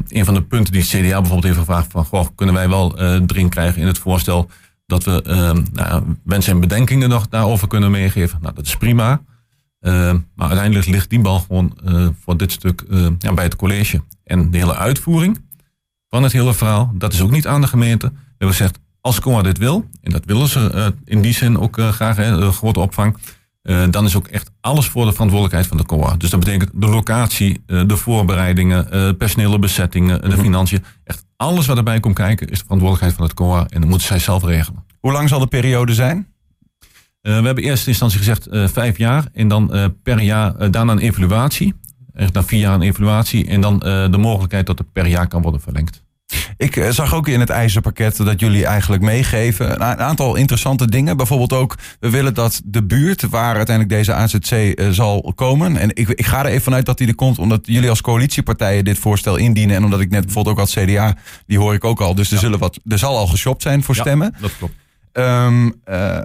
een 0.07 0.25
van 0.25 0.33
de 0.33 0.41
punten 0.41 0.73
die 0.73 0.81
het 0.81 0.89
CDA 0.89 0.99
bijvoorbeeld 0.99 1.43
heeft 1.43 1.57
gevraagd 1.57 1.91
van, 1.91 2.35
kunnen 2.35 2.55
wij 2.55 2.69
wel 2.69 2.95
dring 3.25 3.49
krijgen 3.49 3.81
in 3.81 3.87
het 3.87 3.97
voorstel 3.97 4.49
dat 4.85 5.03
we 5.03 5.21
nou, 5.73 6.03
wensen 6.23 6.53
en 6.53 6.59
bedenkingen 6.59 7.09
nog 7.09 7.27
daarover 7.27 7.67
kunnen 7.67 7.91
meegeven. 7.91 8.39
Nou, 8.41 8.55
dat 8.55 8.65
is 8.65 8.77
prima. 8.77 9.21
maar 9.79 10.47
uiteindelijk 10.47 10.87
ligt 10.87 11.09
die 11.09 11.19
bal 11.19 11.39
gewoon 11.39 11.77
voor 12.23 12.37
dit 12.37 12.51
stuk 12.51 12.83
ja, 13.19 13.33
bij 13.33 13.43
het 13.43 13.55
college. 13.55 14.01
En 14.23 14.51
de 14.51 14.57
hele 14.57 14.75
uitvoering 14.75 15.47
van 16.09 16.23
het 16.23 16.31
hele 16.31 16.53
verhaal, 16.53 16.91
dat 16.93 17.13
is 17.13 17.21
ook 17.21 17.31
niet 17.31 17.47
aan 17.47 17.61
de 17.61 17.67
gemeente. 17.67 18.07
We 18.07 18.21
hebben 18.37 18.57
gezegd, 18.57 18.79
als 19.01 19.19
COA 19.19 19.41
dit 19.41 19.57
wil, 19.57 19.85
en 20.01 20.11
dat 20.11 20.25
willen 20.25 20.47
ze 20.47 20.71
uh, 20.75 20.87
in 21.05 21.21
die 21.21 21.33
zin 21.33 21.59
ook 21.59 21.77
uh, 21.77 21.89
graag, 21.89 22.15
hè, 22.15 22.39
de 22.39 22.51
grote 22.51 22.79
opvang, 22.79 23.17
uh, 23.63 23.83
dan 23.89 24.05
is 24.05 24.15
ook 24.15 24.27
echt 24.27 24.51
alles 24.61 24.87
voor 24.87 25.05
de 25.05 25.11
verantwoordelijkheid 25.11 25.67
van 25.67 25.77
de 25.77 25.85
COA. 25.85 26.15
Dus 26.17 26.29
dat 26.29 26.39
betekent 26.39 26.71
de 26.73 26.87
locatie, 26.87 27.61
de 27.65 27.97
voorbereidingen, 27.97 29.17
personele 29.17 29.59
bezettingen, 29.59 30.29
de 30.29 30.37
financiën. 30.37 30.83
Echt 31.03 31.25
alles 31.35 31.65
wat 31.65 31.77
erbij 31.77 31.99
komt 31.99 32.15
kijken 32.15 32.47
is 32.47 32.57
de 32.57 32.63
verantwoordelijkheid 32.63 33.15
van 33.15 33.25
het 33.25 33.33
COA 33.33 33.65
en 33.69 33.79
dat 33.81 33.89
moeten 33.89 34.07
zij 34.07 34.19
zelf 34.19 34.43
regelen. 34.43 34.85
Hoe 34.99 35.11
lang 35.11 35.29
zal 35.29 35.39
de 35.39 35.47
periode 35.47 35.93
zijn? 35.93 36.27
we 37.21 37.31
hebben 37.31 37.63
in 37.63 37.69
eerste 37.69 37.89
instantie 37.89 38.17
gezegd 38.17 38.47
vijf 38.51 38.97
jaar 38.97 39.25
en 39.33 39.47
dan 39.47 39.93
per 40.03 40.21
jaar 40.21 40.71
daarna 40.71 40.91
een 40.91 40.99
evaluatie. 40.99 41.73
Na 42.33 42.43
vier 42.43 42.59
jaar 42.59 42.73
een 42.73 42.81
evaluatie 42.81 43.47
en 43.47 43.61
dan 43.61 43.79
de 43.79 44.17
mogelijkheid 44.17 44.65
dat 44.65 44.77
het 44.77 44.91
per 44.91 45.07
jaar 45.07 45.27
kan 45.27 45.41
worden 45.41 45.61
verlengd. 45.61 46.03
Ik 46.57 46.75
eh, 46.75 46.89
zag 46.89 47.13
ook 47.13 47.27
in 47.27 47.39
het 47.39 47.49
ijzerpakket 47.49 48.17
dat 48.17 48.39
jullie 48.39 48.65
eigenlijk 48.65 49.03
meegeven 49.03 49.71
een 49.71 49.81
aantal 49.81 50.35
interessante 50.35 50.89
dingen. 50.89 51.17
Bijvoorbeeld 51.17 51.53
ook, 51.53 51.75
we 51.99 52.09
willen 52.09 52.33
dat 52.33 52.61
de 52.65 52.83
buurt 52.83 53.29
waar 53.29 53.55
uiteindelijk 53.55 53.95
deze 53.95 54.13
AZC 54.13 54.51
uh, 54.51 54.89
zal 54.89 55.31
komen. 55.35 55.77
En 55.77 55.89
ik, 55.93 56.07
ik 56.09 56.25
ga 56.25 56.39
er 56.39 56.45
even 56.45 56.61
vanuit 56.61 56.85
dat 56.85 56.97
die 56.97 57.07
er 57.07 57.15
komt, 57.15 57.39
omdat 57.39 57.59
jullie 57.63 57.89
als 57.89 58.01
coalitiepartijen 58.01 58.85
dit 58.85 58.99
voorstel 58.99 59.35
indienen. 59.35 59.75
En 59.75 59.83
omdat 59.83 59.99
ik 59.99 60.09
net 60.09 60.25
bijvoorbeeld 60.25 60.55
ook 60.55 60.61
als 60.61 60.73
CDA, 60.73 61.15
die 61.45 61.59
hoor 61.59 61.73
ik 61.73 61.83
ook 61.83 62.01
al. 62.01 62.15
Dus 62.15 62.27
er, 62.27 62.33
ja. 62.33 62.39
zullen 62.39 62.59
wat, 62.59 62.79
er 62.85 62.97
zal 62.97 63.17
al 63.17 63.27
geshopt 63.27 63.61
zijn 63.61 63.83
voor 63.83 63.95
ja, 63.95 64.01
stemmen. 64.01 64.35
Dat 64.39 64.57
klopt. 64.57 64.73
Um, 65.13 65.81
uh, 65.89 66.21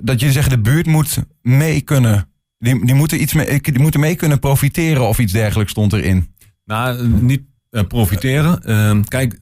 dat 0.00 0.18
jullie 0.18 0.34
zeggen, 0.34 0.52
de 0.52 0.70
buurt 0.70 0.86
moet 0.86 1.18
mee 1.42 1.80
kunnen. 1.80 2.28
Die, 2.64 2.86
die, 2.86 2.94
moeten 2.94 3.22
iets 3.22 3.32
mee, 3.32 3.60
die 3.60 3.78
moeten 3.78 4.00
mee 4.00 4.14
kunnen 4.14 4.38
profiteren 4.38 5.08
of 5.08 5.18
iets 5.18 5.32
dergelijks 5.32 5.70
stond 5.70 5.92
erin. 5.92 6.34
Nou, 6.64 7.08
niet 7.08 7.42
uh, 7.70 7.82
profiteren. 7.82 8.60
Uh, 8.64 9.02
kijk, 9.08 9.38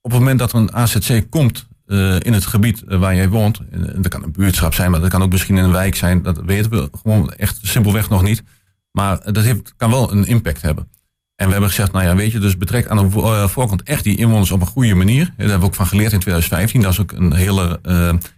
op 0.00 0.10
het 0.10 0.20
moment 0.20 0.38
dat 0.38 0.52
er 0.52 0.58
een 0.58 0.72
AZC 0.72 1.30
komt 1.30 1.68
uh, 1.86 2.16
in 2.20 2.32
het 2.32 2.46
gebied 2.46 2.82
waar 2.86 3.14
jij 3.14 3.28
woont, 3.28 3.60
en 3.70 4.02
dat 4.02 4.08
kan 4.08 4.22
een 4.22 4.32
buurtschap 4.32 4.74
zijn, 4.74 4.90
maar 4.90 5.00
dat 5.00 5.10
kan 5.10 5.22
ook 5.22 5.32
misschien 5.32 5.56
een 5.56 5.72
wijk 5.72 5.94
zijn, 5.94 6.22
dat 6.22 6.40
weten 6.44 6.70
we 6.70 6.88
gewoon 7.02 7.32
echt 7.32 7.58
simpelweg 7.62 8.08
nog 8.08 8.22
niet. 8.22 8.42
Maar 8.90 9.32
dat 9.32 9.44
heeft, 9.44 9.74
kan 9.76 9.90
wel 9.90 10.12
een 10.12 10.26
impact 10.26 10.62
hebben. 10.62 10.88
En 11.36 11.46
we 11.46 11.52
hebben 11.52 11.70
gezegd, 11.70 11.92
nou 11.92 12.04
ja, 12.04 12.16
weet 12.16 12.32
je, 12.32 12.38
dus 12.38 12.56
betrek 12.56 12.88
aan 12.88 13.08
de 13.08 13.48
voorkant 13.48 13.82
echt 13.82 14.04
die 14.04 14.16
inwoners 14.16 14.50
op 14.50 14.60
een 14.60 14.66
goede 14.66 14.94
manier. 14.94 15.24
Daar 15.24 15.34
hebben 15.36 15.58
we 15.58 15.66
ook 15.66 15.74
van 15.74 15.86
geleerd 15.86 16.12
in 16.12 16.20
2015. 16.20 16.80
Daar 16.80 16.90
is 16.90 17.00
ook 17.00 17.12
een 17.12 17.32
hele 17.32 17.80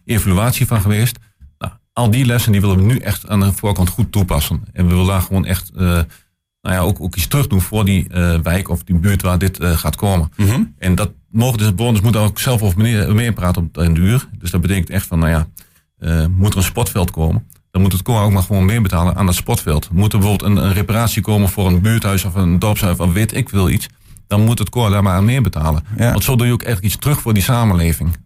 evaluatie 0.05 0.67
van 0.67 0.81
geweest. 0.81 1.19
Al 1.93 2.11
die 2.11 2.25
lessen 2.25 2.53
die 2.53 2.61
willen 2.61 2.77
we 2.77 2.83
nu 2.83 2.99
echt 2.99 3.29
aan 3.29 3.41
de 3.41 3.53
voorkant 3.53 3.89
goed 3.89 4.13
toepassen. 4.13 4.63
En 4.73 4.85
we 4.85 4.91
willen 4.91 5.07
daar 5.07 5.23
gewoon 5.23 5.45
echt 5.45 5.71
uh, 5.75 5.81
nou 5.81 6.75
ja, 6.77 6.79
ook, 6.79 7.01
ook 7.01 7.17
iets 7.17 7.27
terug 7.27 7.47
doen 7.47 7.61
voor 7.61 7.85
die 7.85 8.07
uh, 8.11 8.39
wijk 8.43 8.69
of 8.69 8.83
die 8.83 8.97
buurt 8.97 9.23
waar 9.23 9.39
dit 9.39 9.61
uh, 9.61 9.71
gaat 9.71 9.97
komen. 9.97 10.33
Mm 10.37 10.47
-hmm. 10.49 10.75
En 10.79 10.95
dat 10.95 11.11
mogen 11.31 11.59
de 11.59 11.75
bewoners 11.75 12.03
moeten 12.03 12.21
ook 12.21 12.39
zelf 12.39 12.63
over 12.63 12.79
meer, 12.79 13.15
meer 13.15 13.33
praten 13.33 13.63
op 13.63 13.75
den 13.75 13.95
duur. 13.95 14.29
Dus 14.39 14.51
dat 14.51 14.61
betekent 14.61 14.91
echt 14.91 15.07
van, 15.07 15.19
nou 15.19 15.31
ja, 15.31 15.47
moet 16.29 16.53
er 16.53 16.57
een 16.57 16.63
sportveld 16.63 17.11
komen. 17.11 17.47
Dan 17.71 17.83
moet 17.83 17.93
het 17.93 18.03
COA 18.03 18.23
ook 18.23 18.33
maar 18.33 18.43
gewoon 18.43 18.65
meer 18.65 18.83
betalen 18.83 19.17
aan 19.17 19.27
dat 19.27 19.35
sportveld. 19.35 19.91
Moet 19.93 20.13
er 20.13 20.19
bijvoorbeeld 20.19 20.51
een, 20.51 20.65
een 20.65 20.73
reparatie 20.73 21.23
komen 21.23 21.49
voor 21.49 21.67
een 21.67 21.81
buurthuis 21.81 22.25
of 22.25 22.35
een 22.35 22.59
dorpshuis 22.59 22.99
of 22.99 23.13
weet 23.13 23.37
ik 23.37 23.49
wil 23.49 23.69
iets. 23.69 23.89
Dan 24.27 24.45
moet 24.45 24.59
het 24.59 24.71
COA 24.71 24.89
daar 24.89 25.03
maar 25.03 25.17
aan 25.17 25.25
meer 25.25 25.43
betalen. 25.43 25.85
Ja. 25.97 26.11
Want 26.11 26.25
zo 26.25 26.37
doe 26.37 26.47
je 26.47 26.53
ook 26.53 26.63
echt 26.63 26.83
iets 26.83 26.97
terug 26.97 27.21
voor 27.21 27.35
die 27.35 27.43
samenleving. 27.43 28.17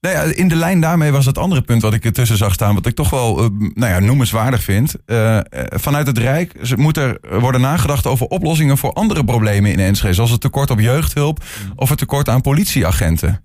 Nou 0.00 0.14
ja, 0.14 0.22
in 0.22 0.48
de 0.48 0.56
lijn 0.56 0.80
daarmee 0.80 1.10
was 1.10 1.26
het 1.26 1.38
andere 1.38 1.60
punt 1.60 1.82
wat 1.82 1.94
ik 1.94 2.04
ertussen 2.04 2.36
zag 2.36 2.52
staan, 2.52 2.74
wat 2.74 2.86
ik 2.86 2.94
toch 2.94 3.10
wel 3.10 3.44
uh, 3.44 3.50
nou 3.74 3.92
ja, 3.92 3.98
noemenswaardig 3.98 4.62
vind. 4.62 4.94
Uh, 5.06 5.38
vanuit 5.68 6.06
het 6.06 6.18
Rijk 6.18 6.76
moet 6.76 6.96
er 6.96 7.20
worden 7.40 7.60
nagedacht 7.60 8.06
over 8.06 8.26
oplossingen 8.26 8.78
voor 8.78 8.92
andere 8.92 9.24
problemen 9.24 9.72
in 9.72 9.78
Enschede, 9.78 10.14
zoals 10.14 10.30
het 10.30 10.40
tekort 10.40 10.70
op 10.70 10.80
jeugdhulp 10.80 11.44
of 11.76 11.88
het 11.88 11.98
tekort 11.98 12.28
aan 12.28 12.40
politieagenten. 12.40 13.44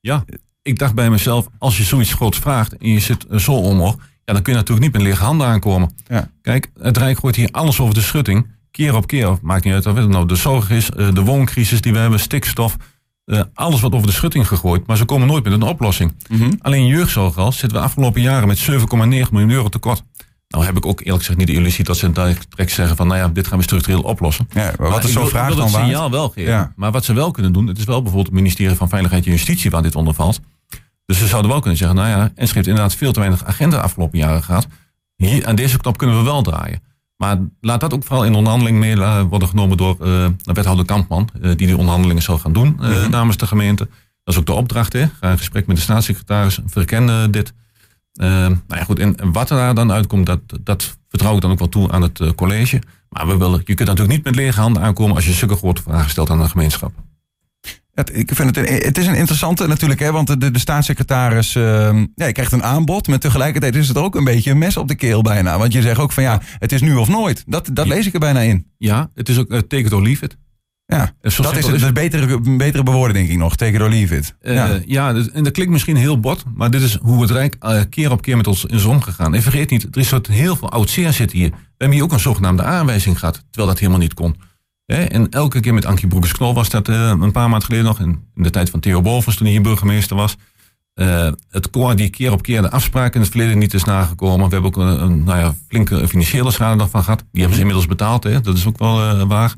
Ja, 0.00 0.24
ik 0.62 0.78
dacht 0.78 0.94
bij 0.94 1.10
mezelf, 1.10 1.46
als 1.58 1.76
je 1.76 1.82
zoiets 1.82 2.14
groots 2.14 2.38
vraagt 2.38 2.76
en 2.76 2.88
je 2.88 3.00
zit 3.00 3.26
zo 3.36 3.52
omhoog, 3.52 3.96
ja, 4.24 4.32
dan 4.32 4.42
kun 4.42 4.52
je 4.52 4.58
natuurlijk 4.58 4.86
niet 4.86 4.96
met 4.96 5.02
lege 5.02 5.24
handen 5.24 5.46
aankomen. 5.46 5.90
Ja. 6.06 6.30
Kijk, 6.42 6.70
het 6.80 6.96
Rijk 6.96 7.18
gooit 7.18 7.36
hier 7.36 7.48
alles 7.50 7.80
over 7.80 7.94
de 7.94 8.00
schutting. 8.00 8.46
keer 8.70 8.96
op 8.96 9.06
keer, 9.06 9.38
maakt 9.42 9.64
niet 9.64 9.74
uit 9.74 9.86
of 9.86 9.96
het 9.96 10.08
nou 10.08 10.26
de 10.26 10.36
zorg 10.36 10.70
is, 10.70 10.86
de 10.86 11.22
wooncrisis 11.24 11.80
die 11.80 11.92
we 11.92 11.98
hebben, 11.98 12.20
stikstof, 12.20 12.76
alles 13.54 13.80
wordt 13.80 13.94
over 13.94 14.06
de 14.06 14.12
schutting 14.12 14.48
gegooid, 14.48 14.86
maar 14.86 14.96
ze 14.96 15.04
komen 15.04 15.26
nooit 15.26 15.44
met 15.44 15.52
een 15.52 15.62
oplossing. 15.62 16.14
Mhm. 16.28 16.52
Alleen 16.60 16.86
jeugdzorg 16.86 17.38
al 17.38 17.52
zitten 17.52 17.78
we 17.78 17.84
afgelopen 17.84 18.20
jaren 18.20 18.48
met 18.48 18.58
7,9 18.58 19.32
miljoen 19.32 19.50
euro 19.50 19.68
tekort. 19.68 20.02
Nou 20.48 20.64
heb 20.64 20.76
ik 20.76 20.86
ook 20.86 21.00
eerlijk 21.00 21.18
gezegd 21.18 21.38
niet 21.38 21.46
de 21.46 21.52
illusie 21.52 21.84
dat 21.84 21.96
ze 21.96 22.12
direct 22.12 22.72
zeggen 22.72 22.96
van 22.96 23.06
nou 23.06 23.18
ja, 23.18 23.28
dit 23.28 23.46
gaan 23.46 23.58
we 23.58 23.64
structureel 23.64 24.02
oplossen. 24.02 24.48
Ja, 24.52 24.72
maar 24.78 24.90
wat 24.90 25.04
is 25.04 25.12
zo'n 25.12 25.28
vraag 25.28 25.46
wil 25.46 25.56
dan 25.56 25.64
het 25.64 25.74
waard? 25.74 25.86
signaal 25.86 26.10
wel 26.10 26.28
geven. 26.28 26.52
Ja. 26.52 26.72
Maar 26.76 26.92
wat 26.92 27.04
ze 27.04 27.12
wel 27.12 27.30
kunnen 27.30 27.52
doen, 27.52 27.66
het 27.66 27.78
is 27.78 27.84
wel 27.84 28.02
bijvoorbeeld 28.02 28.26
het 28.26 28.36
ministerie 28.36 28.76
van 28.76 28.88
Veiligheid 28.88 29.24
en 29.24 29.30
Justitie 29.30 29.70
waar 29.70 29.82
dit 29.82 29.96
onder 29.96 30.14
valt. 30.14 30.40
Dus 31.06 31.18
ze 31.18 31.26
zouden 31.26 31.50
wel 31.50 31.60
kunnen 31.60 31.78
zeggen, 31.78 31.96
nou 31.96 32.08
ja, 32.08 32.20
Enschede 32.20 32.54
heeft 32.54 32.66
inderdaad 32.66 32.94
veel 32.94 33.12
te 33.12 33.20
weinig 33.20 33.44
agenda 33.44 33.76
de 33.76 33.82
afgelopen 33.82 34.18
jaren 34.18 34.42
gehad. 34.42 34.66
Hier, 35.16 35.46
aan 35.46 35.54
deze 35.54 35.78
knop 35.78 35.96
kunnen 35.96 36.16
we 36.16 36.22
wel 36.24 36.42
draaien. 36.42 36.82
Maar 37.22 37.38
laat 37.60 37.80
dat 37.80 37.94
ook 37.94 38.04
vooral 38.04 38.24
in 38.24 38.34
onderhandeling 38.34 38.78
mee 38.78 39.00
eh, 39.00 39.22
worden 39.28 39.48
genomen 39.48 39.76
door 39.76 39.96
uh, 40.00 40.06
de 40.42 40.52
wethouder 40.52 40.84
Kampman, 40.84 41.28
uh, 41.36 41.42
die 41.42 41.66
die 41.66 41.76
onderhandelingen 41.76 42.22
zal 42.22 42.38
gaan 42.38 42.52
doen 42.52 42.78
uh, 42.80 42.88
Mhm. 42.88 43.10
namens 43.10 43.36
de 43.36 43.46
gemeente. 43.46 43.88
Dat 44.24 44.34
is 44.34 44.40
ook 44.40 44.46
de 44.46 44.52
opdracht, 44.52 44.92
hè. 44.92 45.06
Ga 45.20 45.30
in 45.30 45.38
gesprek 45.38 45.66
met 45.66 45.76
de 45.76 45.82
staatssecretaris, 45.82 46.58
verkennen 46.66 47.30
dit. 47.30 47.52
Nou 48.12 48.60
ja, 48.68 48.84
goed, 48.84 48.98
en 48.98 49.32
wat 49.32 49.50
er 49.50 49.56
daar 49.56 49.74
dan 49.74 49.92
uitkomt, 49.92 50.26
dat, 50.26 50.40
dat 50.60 50.98
vertrouw 51.08 51.34
ik 51.34 51.40
dan 51.40 51.50
ook 51.50 51.58
wel 51.58 51.68
toe 51.68 51.90
aan 51.90 52.02
het 52.02 52.34
college. 52.34 52.82
Maar 53.08 53.26
we 53.26 53.36
willen, 53.36 53.62
je 53.64 53.74
kunt 53.74 53.88
natuurlijk 53.88 54.16
niet 54.16 54.24
met 54.24 54.34
lege 54.34 54.60
handen 54.60 54.82
aankomen 54.82 55.16
als 55.16 55.26
je 55.26 55.32
zulke 55.32 55.56
grote 55.56 55.82
vragen 55.82 56.10
stelt 56.10 56.30
aan 56.30 56.38
de 56.40 56.48
gemeenschap. 56.48 56.92
Het, 57.94 58.10
ik 58.16 58.30
vind 58.34 58.56
het, 58.56 58.68
een, 58.68 58.74
het 58.74 58.98
is 58.98 59.06
een 59.06 59.14
interessante 59.14 59.66
natuurlijk, 59.66 60.00
hè, 60.00 60.12
want 60.12 60.40
de, 60.40 60.50
de 60.50 60.58
staatssecretaris 60.58 61.54
uh, 61.54 61.62
ja, 62.14 62.26
je 62.26 62.32
krijgt 62.32 62.52
een 62.52 62.62
aanbod, 62.62 63.08
maar 63.08 63.18
tegelijkertijd 63.18 63.76
is 63.76 63.88
het 63.88 63.98
ook 63.98 64.14
een 64.14 64.24
beetje 64.24 64.50
een 64.50 64.58
mes 64.58 64.76
op 64.76 64.88
de 64.88 64.94
keel 64.94 65.22
bijna. 65.22 65.58
Want 65.58 65.72
je 65.72 65.82
zegt 65.82 65.98
ook 65.98 66.12
van 66.12 66.22
ja, 66.22 66.40
het 66.58 66.72
is 66.72 66.80
nu 66.80 66.94
of 66.94 67.08
nooit. 67.08 67.42
Dat, 67.46 67.70
dat 67.72 67.86
lees 67.86 68.06
ik 68.06 68.14
er 68.14 68.20
bijna 68.20 68.40
in. 68.40 68.66
Ja, 68.78 69.10
het 69.14 69.28
is 69.28 69.38
ook 69.38 69.50
uh, 69.50 69.58
take 69.58 69.84
it 69.84 69.92
or 69.92 70.02
leave 70.02 70.24
it. 70.24 70.36
Ja, 70.86 71.12
dat 71.20 71.56
is, 71.56 71.66
is 71.66 71.82
een 71.82 71.94
betere, 71.94 72.40
betere 72.56 72.82
bewoording 72.82 73.18
denk 73.18 73.30
ik 73.30 73.36
nog. 73.38 73.56
Take 73.56 73.72
it 73.72 73.80
or 73.80 73.88
leave 73.88 74.16
it. 74.16 74.34
Uh, 74.42 74.54
ja, 74.54 74.80
ja 74.86 75.12
dus, 75.12 75.30
en 75.30 75.44
dat 75.44 75.52
klinkt 75.52 75.72
misschien 75.72 75.96
heel 75.96 76.20
bot, 76.20 76.44
maar 76.54 76.70
dit 76.70 76.82
is 76.82 76.98
hoe 77.02 77.22
het 77.22 77.30
Rijk 77.30 77.56
uh, 77.60 77.80
keer 77.90 78.10
op 78.10 78.22
keer 78.22 78.36
met 78.36 78.46
ons 78.46 78.64
is 78.64 78.84
omgegaan. 78.84 79.34
En 79.34 79.42
vergeet 79.42 79.70
niet, 79.70 79.82
er 79.82 80.00
is 80.00 80.08
soort 80.08 80.26
heel 80.26 80.56
veel 80.56 80.70
oud 80.70 80.90
zeer 80.90 81.12
zitten 81.12 81.38
hier. 81.38 81.50
We 81.50 81.56
hebben 81.76 81.96
hier 81.96 82.06
ook 82.06 82.12
een 82.12 82.20
zogenaamde 82.20 82.62
aanwijzing 82.62 83.18
gehad, 83.18 83.44
terwijl 83.50 83.72
dat 83.72 83.78
helemaal 83.78 84.00
niet 84.00 84.14
kon. 84.14 84.36
En 84.86 85.28
elke 85.30 85.60
keer 85.60 85.74
met 85.74 85.84
Ankie 85.84 86.08
Broekers-Knol 86.08 86.54
was 86.54 86.70
dat 86.70 86.88
uh, 86.88 87.08
een 87.08 87.32
paar 87.32 87.48
maanden 87.48 87.62
geleden 87.62 87.86
nog, 87.86 88.00
in, 88.00 88.24
in 88.34 88.42
de 88.42 88.50
tijd 88.50 88.70
van 88.70 88.80
Theo 88.80 89.00
Bolvers 89.00 89.36
toen 89.36 89.46
hij 89.46 89.54
hier 89.54 89.64
burgemeester 89.64 90.16
was. 90.16 90.36
het 91.50 91.70
koor 91.70 91.96
die 91.96 92.10
keer 92.10 92.32
op 92.32 92.42
keer 92.42 92.62
de 92.62 92.70
afspraken 92.70 93.14
in 93.14 93.20
het 93.20 93.30
verleden 93.30 93.58
niet 93.58 93.74
is 93.74 93.84
nagekomen. 93.84 94.48
We 94.48 94.52
hebben 94.52 94.70
ook 94.70 94.76
een, 94.76 95.02
een 95.02 95.24
nou 95.24 95.38
ja, 95.38 95.54
flinke 95.68 96.08
financiële 96.08 96.50
schade 96.50 96.78
daarvan 96.78 97.02
gehad. 97.02 97.18
Die 97.18 97.28
hebben 97.40 97.54
ze 97.54 97.60
inmiddels 97.60 97.86
betaald, 97.86 98.24
hè? 98.24 98.40
dat 98.40 98.56
is 98.56 98.66
ook 98.66 98.78
wel 98.78 99.26
waar. 99.26 99.54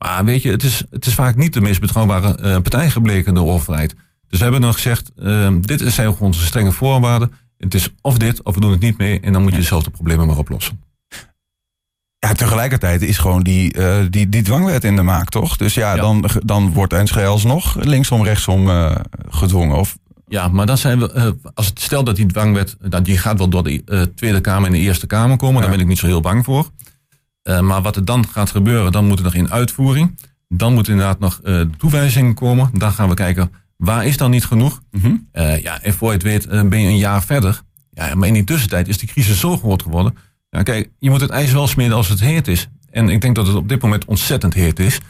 Maar 0.00 0.24
weet 0.24 0.42
je, 0.42 0.50
het 0.50 0.62
is, 0.62 0.84
het 0.90 1.06
is 1.06 1.14
vaak 1.14 1.36
niet 1.36 1.52
de 1.52 1.60
meest 1.60 1.80
betrouwbare 1.80 2.38
uh, 2.42 2.52
partij 2.52 2.90
gebleken, 2.90 3.34
de 3.34 3.44
overheid. 3.44 3.94
Dus 4.28 4.38
we 4.38 4.44
hebben 4.44 4.60
nog 4.60 4.74
gezegd, 4.74 5.12
uh, 5.16 5.54
dit 5.60 5.92
zijn 5.92 6.16
onze 6.18 6.44
strenge 6.44 6.72
voorwaarden. 6.72 7.32
Het 7.58 7.74
is 7.74 7.88
of 8.00 8.18
dit, 8.18 8.42
of 8.42 8.54
we 8.54 8.60
doen 8.60 8.70
het 8.70 8.80
niet 8.80 8.98
mee. 8.98 9.20
En 9.20 9.32
dan 9.32 9.42
moet 9.42 9.52
je 9.52 9.58
dezelfde 9.58 9.90
problemen 9.90 10.26
maar 10.26 10.36
oplossen. 10.36 10.80
Ja, 12.26 12.32
tegelijkertijd 12.32 13.02
is 13.02 13.18
gewoon 13.18 13.42
die, 13.42 13.76
uh, 13.78 13.96
die, 14.10 14.28
die 14.28 14.42
dwangwet 14.42 14.84
in 14.84 14.96
de 14.96 15.02
maak, 15.02 15.28
toch? 15.28 15.56
Dus 15.56 15.74
ja, 15.74 15.94
ja. 15.94 16.00
Dan, 16.00 16.24
dan 16.44 16.72
wordt 16.72 16.92
Enschede 16.92 17.26
alsnog 17.26 17.76
linksom, 17.84 18.24
rechtsom 18.24 18.68
uh, 18.68 18.94
gedwongen. 19.28 19.76
Of... 19.76 19.98
Ja, 20.26 20.48
maar 20.48 20.66
dan 20.66 20.78
zijn 20.78 20.98
we, 20.98 21.12
uh, 21.14 21.50
als 21.54 21.66
het 21.66 21.80
stel 21.80 22.04
dat 22.04 22.16
die 22.16 22.26
dwangwet, 22.26 22.76
dat 22.80 23.04
die 23.04 23.18
gaat 23.18 23.38
wel 23.38 23.48
door 23.48 23.64
de 23.64 24.12
Tweede 24.14 24.40
Kamer 24.40 24.66
en 24.66 24.72
de 24.72 24.78
Eerste 24.78 25.06
Kamer 25.06 25.36
komen. 25.36 25.54
Ja. 25.54 25.60
Daar 25.60 25.70
ben 25.70 25.80
ik 25.80 25.86
niet 25.86 25.98
zo 25.98 26.06
heel 26.06 26.20
bang 26.20 26.44
voor. 26.44 26.70
Maar 27.60 27.82
wat 27.82 27.96
er 27.96 28.04
dan 28.04 28.28
gaat 28.28 28.50
gebeuren, 28.50 28.92
dan 28.92 29.06
moet 29.06 29.18
er 29.18 29.24
nog 29.24 29.34
in 29.34 29.50
uitvoering. 29.50 30.18
Dan 30.48 30.74
moet 30.74 30.88
inderdaad 30.88 31.18
nog 31.18 31.40
toewijzingen 31.76 32.34
komen. 32.34 32.70
Dan 32.72 32.92
gaan 32.92 33.08
we 33.08 33.14
kijken, 33.14 33.52
waar 33.76 34.06
is 34.06 34.16
dan 34.16 34.30
niet 34.30 34.44
genoeg? 34.44 34.80
Mm 34.90 35.00
-hmm. 35.00 35.28
uh, 35.32 35.62
ja, 35.62 35.82
en 35.82 35.94
voor 35.94 36.08
je 36.08 36.14
het 36.14 36.22
weet 36.22 36.48
ben 36.48 36.80
je 36.80 36.88
een 36.88 36.96
jaar 36.96 37.22
verder. 37.22 37.62
Ja, 37.90 38.14
maar 38.14 38.28
in 38.28 38.34
die 38.34 38.44
tussentijd 38.44 38.88
is 38.88 38.98
die 38.98 39.08
crisis 39.08 39.40
zo 39.40 39.56
groot 39.56 39.82
geworden. 39.82 40.14
Ja, 40.50 40.62
kijk, 40.62 40.90
je 40.98 41.10
moet 41.10 41.20
het 41.20 41.30
ijs 41.30 41.52
wel 41.52 41.66
smeden 41.66 41.96
als 41.96 42.08
het 42.08 42.20
heet 42.20 42.48
is. 42.48 42.68
En 42.90 43.08
ik 43.08 43.20
denk 43.20 43.34
dat 43.34 43.46
het 43.46 43.56
op 43.56 43.68
dit 43.68 43.82
moment 43.82 44.04
ontzettend 44.04 44.54
heet 44.54 44.78
is. 44.78 45.00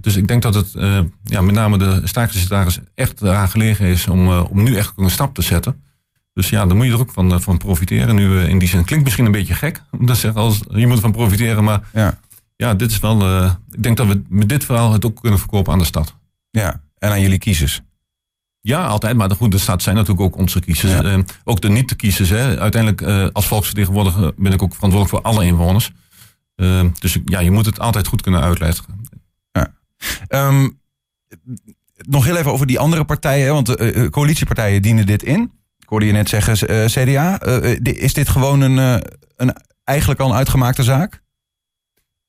dus 0.00 0.16
ik 0.16 0.28
denk 0.28 0.42
dat 0.42 0.54
het 0.54 0.72
ja, 1.24 1.40
met 1.40 1.54
name 1.54 1.78
de 1.78 2.00
staatssecretaris 2.04 2.78
echt 2.94 3.22
eraan 3.22 3.48
gelegen 3.48 3.86
is 3.86 4.08
om, 4.08 4.28
om 4.28 4.62
nu 4.62 4.76
echt 4.76 4.92
een 4.96 5.10
stap 5.10 5.34
te 5.34 5.42
zetten. 5.42 5.82
Dus 6.32 6.48
ja, 6.48 6.66
dan 6.66 6.76
moet 6.76 6.86
je 6.86 6.92
er 6.92 6.98
ook 6.98 7.12
van, 7.12 7.42
van 7.42 7.58
profiteren. 7.58 8.14
Nu 8.14 8.40
in 8.40 8.58
die 8.58 8.68
zin 8.68 8.84
klinkt 8.84 9.04
misschien 9.04 9.26
een 9.26 9.32
beetje 9.32 9.54
gek 9.54 9.82
om 9.90 10.06
te 10.06 10.14
zeggen 10.14 10.40
als 10.40 10.60
je 10.68 10.86
moet 10.86 10.96
ervan 10.96 11.12
profiteren, 11.12 11.64
maar 11.64 11.80
ja, 11.92 12.18
ja 12.56 12.74
dit 12.74 12.90
is 12.90 12.98
wel. 12.98 13.46
Ik 13.70 13.82
denk 13.82 13.96
dat 13.96 14.06
we 14.06 14.22
met 14.28 14.48
dit 14.48 14.64
verhaal 14.64 14.92
het 14.92 15.04
ook 15.04 15.20
kunnen 15.20 15.38
verkopen 15.38 15.72
aan 15.72 15.78
de 15.78 15.84
stad. 15.84 16.14
Ja, 16.50 16.80
en 16.98 17.10
aan 17.10 17.20
jullie 17.20 17.38
kiezers. 17.38 17.82
Ja, 18.60 18.86
altijd. 18.86 19.16
Maar 19.16 19.28
de 19.28 19.34
goede 19.34 19.58
stad 19.58 19.82
zijn 19.82 19.96
natuurlijk 19.96 20.22
ook 20.22 20.36
onze 20.36 20.60
kiezers. 20.60 20.92
Ja. 20.92 21.02
Uh, 21.02 21.18
ook 21.44 21.60
de 21.60 21.68
niet-kiezers. 21.68 22.32
Uiteindelijk, 22.32 23.00
uh, 23.00 23.26
als 23.32 23.46
volksvertegenwoordiger 23.46 24.32
ben 24.36 24.52
ik 24.52 24.62
ook 24.62 24.74
verantwoordelijk 24.74 25.24
voor 25.24 25.32
alle 25.32 25.44
inwoners. 25.44 25.92
dus 26.98 27.18
ja, 27.24 27.40
je 27.40 27.50
moet 27.50 27.66
het 27.66 27.80
altijd 27.80 28.06
goed 28.06 28.22
kunnen 28.22 28.40
uitleggen. 28.40 28.84
Ja. 29.52 29.72
Um, 30.28 30.80
nog 31.94 32.24
heel 32.24 32.36
even 32.36 32.52
over 32.52 32.66
die 32.66 32.78
andere 32.78 33.04
partijen. 33.04 33.52
Want 33.52 33.66
de 33.66 34.08
coalitiepartijen 34.10 34.82
dienen 34.82 35.06
dit 35.06 35.22
in. 35.22 35.52
Ik 35.78 35.88
hoorde 35.88 36.06
je 36.06 36.12
net 36.12 36.28
zeggen, 36.28 36.86
CDA. 36.86 37.42
Is 37.82 38.12
dit 38.12 38.28
gewoon 38.28 38.60
een, 38.60 39.02
een, 39.36 39.54
eigenlijk 39.84 40.20
al 40.20 40.30
een 40.30 40.36
uitgemaakte 40.36 40.82
zaak? 40.82 41.22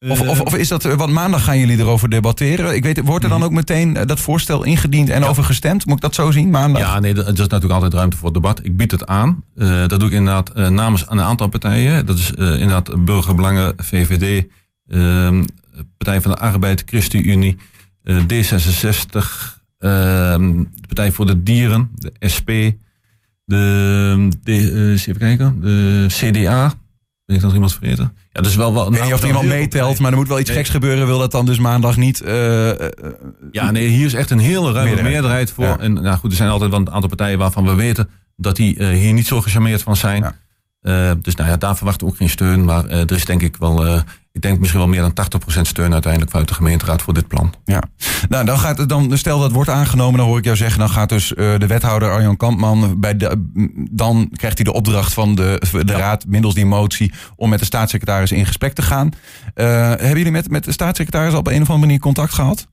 Of, 0.07 0.21
of, 0.21 0.41
of, 0.41 0.55
is 0.55 0.67
dat, 0.67 0.83
want 0.83 1.11
maandag 1.11 1.43
gaan 1.43 1.59
jullie 1.59 1.77
erover 1.77 2.09
debatteren. 2.09 2.75
Ik 2.75 2.83
weet, 2.83 3.01
wordt 3.01 3.23
er 3.23 3.29
dan 3.29 3.43
ook 3.43 3.51
meteen 3.51 3.93
dat 3.93 4.19
voorstel 4.19 4.63
ingediend 4.63 5.09
en 5.09 5.21
ja. 5.21 5.27
over 5.27 5.43
gestemd? 5.43 5.85
Moet 5.85 5.95
ik 5.95 6.01
dat 6.01 6.15
zo 6.15 6.31
zien, 6.31 6.49
maandag? 6.49 6.81
Ja, 6.81 6.99
nee, 6.99 7.13
er 7.13 7.27
is 7.27 7.37
natuurlijk 7.37 7.73
altijd 7.73 7.93
ruimte 7.93 8.17
voor 8.17 8.33
debat. 8.33 8.59
Ik 8.63 8.77
bied 8.77 8.91
het 8.91 9.05
aan. 9.05 9.43
dat 9.55 9.99
doe 9.99 10.07
ik 10.09 10.11
inderdaad 10.11 10.55
namens 10.69 11.05
een 11.07 11.21
aantal 11.21 11.47
partijen. 11.47 12.05
Dat 12.05 12.17
is 12.17 12.31
inderdaad 12.31 13.05
Burgerbelangen, 13.05 13.73
VVD, 13.77 14.45
ehm, 14.87 15.43
Partij 15.97 16.21
van 16.21 16.31
de 16.31 16.37
Arbeid, 16.37 16.83
ChristenUnie, 16.85 17.57
D66, 18.03 19.61
ehm, 19.77 20.63
de 20.63 20.87
Partij 20.87 21.11
voor 21.11 21.25
de 21.25 21.43
Dieren, 21.43 21.89
de 21.95 22.13
SP... 22.35 22.49
De, 23.45 24.29
de 24.43 24.93
even 24.95 25.17
kijken, 25.17 25.61
de 25.61 26.05
CDA. 26.07 26.73
Ben 27.29 27.37
ik 27.37 27.43
nog 27.43 27.53
iemand 27.53 27.73
vergeten? 27.73 28.13
Ja, 28.31 28.41
dus 28.41 28.55
wel, 28.55 28.73
wel 28.73 28.91
weet 28.91 29.03
niet 29.03 29.13
of 29.13 29.25
iemand 29.25 29.47
meetelt, 29.47 29.99
maar 29.99 30.11
er 30.11 30.17
moet 30.17 30.27
wel 30.27 30.39
iets 30.39 30.49
nee. 30.49 30.57
geks 30.57 30.69
gebeuren. 30.69 31.05
Wil 31.05 31.19
dat 31.19 31.31
dan 31.31 31.45
dus 31.45 31.59
maandag 31.59 31.97
niet? 31.97 32.21
Uh, 32.21 32.67
uh, 32.67 32.73
ja, 33.51 33.71
nee, 33.71 33.87
hier 33.87 34.05
is 34.05 34.13
echt 34.13 34.31
een 34.31 34.39
hele 34.39 34.71
ruime 34.71 34.83
meerderheid, 34.83 35.11
meerderheid 35.11 35.51
voor. 35.51 35.65
Ja. 35.65 35.79
En 35.79 35.93
nou 35.93 36.17
goed, 36.17 36.31
er 36.31 36.37
zijn 36.37 36.49
altijd 36.49 36.71
wel 36.71 36.79
een 36.79 36.91
aantal 36.91 37.09
partijen 37.09 37.37
waarvan 37.37 37.65
we 37.65 37.73
weten 37.73 38.09
dat 38.35 38.55
die 38.55 38.83
hier 38.83 39.13
niet 39.13 39.27
zo 39.27 39.41
gecharmeerd 39.41 39.81
van 39.81 39.95
zijn. 39.95 40.33
Ja. 40.81 41.15
dus 41.15 41.35
nou 41.35 41.49
ja, 41.49 41.57
daar 41.57 41.75
verwachten 41.75 42.05
we 42.05 42.11
ook 42.11 42.17
geen 42.17 42.29
steun. 42.29 42.65
Maar 42.65 42.85
er 42.85 43.11
is 43.11 43.25
denk 43.25 43.41
ik 43.41 43.57
wel, 43.57 44.03
ik 44.31 44.41
denk 44.41 44.59
misschien 44.59 44.79
wel 44.79 44.89
meer 44.89 45.01
dan 45.01 45.13
80% 45.57 45.61
steun 45.61 45.93
uiteindelijk 45.93 46.31
vanuit 46.31 46.49
de 46.49 46.55
gemeenteraad 46.55 47.01
voor 47.01 47.13
dit 47.13 47.27
plan. 47.27 47.53
Ja, 47.65 47.83
nou 48.29 48.45
dan 48.45 48.59
gaat 48.59 48.77
het 48.77 48.89
dan, 48.89 49.17
stel 49.17 49.39
dat 49.39 49.51
wordt 49.51 49.69
aangenomen, 49.69 50.19
dan 50.19 50.27
hoor 50.27 50.37
ik 50.37 50.43
jou 50.43 50.57
zeggen, 50.57 50.79
dan 50.79 50.89
gaat 50.89 51.09
dus 51.09 51.31
uh, 51.31 51.57
de 51.57 51.67
wethouder 51.67 52.11
Arjan 52.11 52.37
Kampman, 52.37 52.99
bij 52.99 53.17
de, 53.17 53.51
dan 53.91 54.29
krijgt 54.35 54.57
hij 54.57 54.65
de 54.65 54.73
opdracht 54.73 55.13
van 55.13 55.35
de, 55.35 55.61
de 55.71 55.83
ja. 55.85 55.97
raad, 55.97 56.25
middels 56.27 56.53
die 56.53 56.65
motie, 56.65 57.13
om 57.35 57.49
met 57.49 57.59
de 57.59 57.65
staatssecretaris 57.65 58.31
in 58.31 58.45
gesprek 58.45 58.73
te 58.73 58.81
gaan. 58.81 59.11
Uh, 59.55 59.65
hebben 59.87 60.17
jullie 60.17 60.31
met, 60.31 60.49
met 60.49 60.63
de 60.63 60.71
staatssecretaris 60.71 61.33
al 61.33 61.39
op 61.39 61.47
een 61.47 61.61
of 61.61 61.69
andere 61.69 61.79
manier 61.79 61.99
contact 61.99 62.33
gehad? 62.33 62.67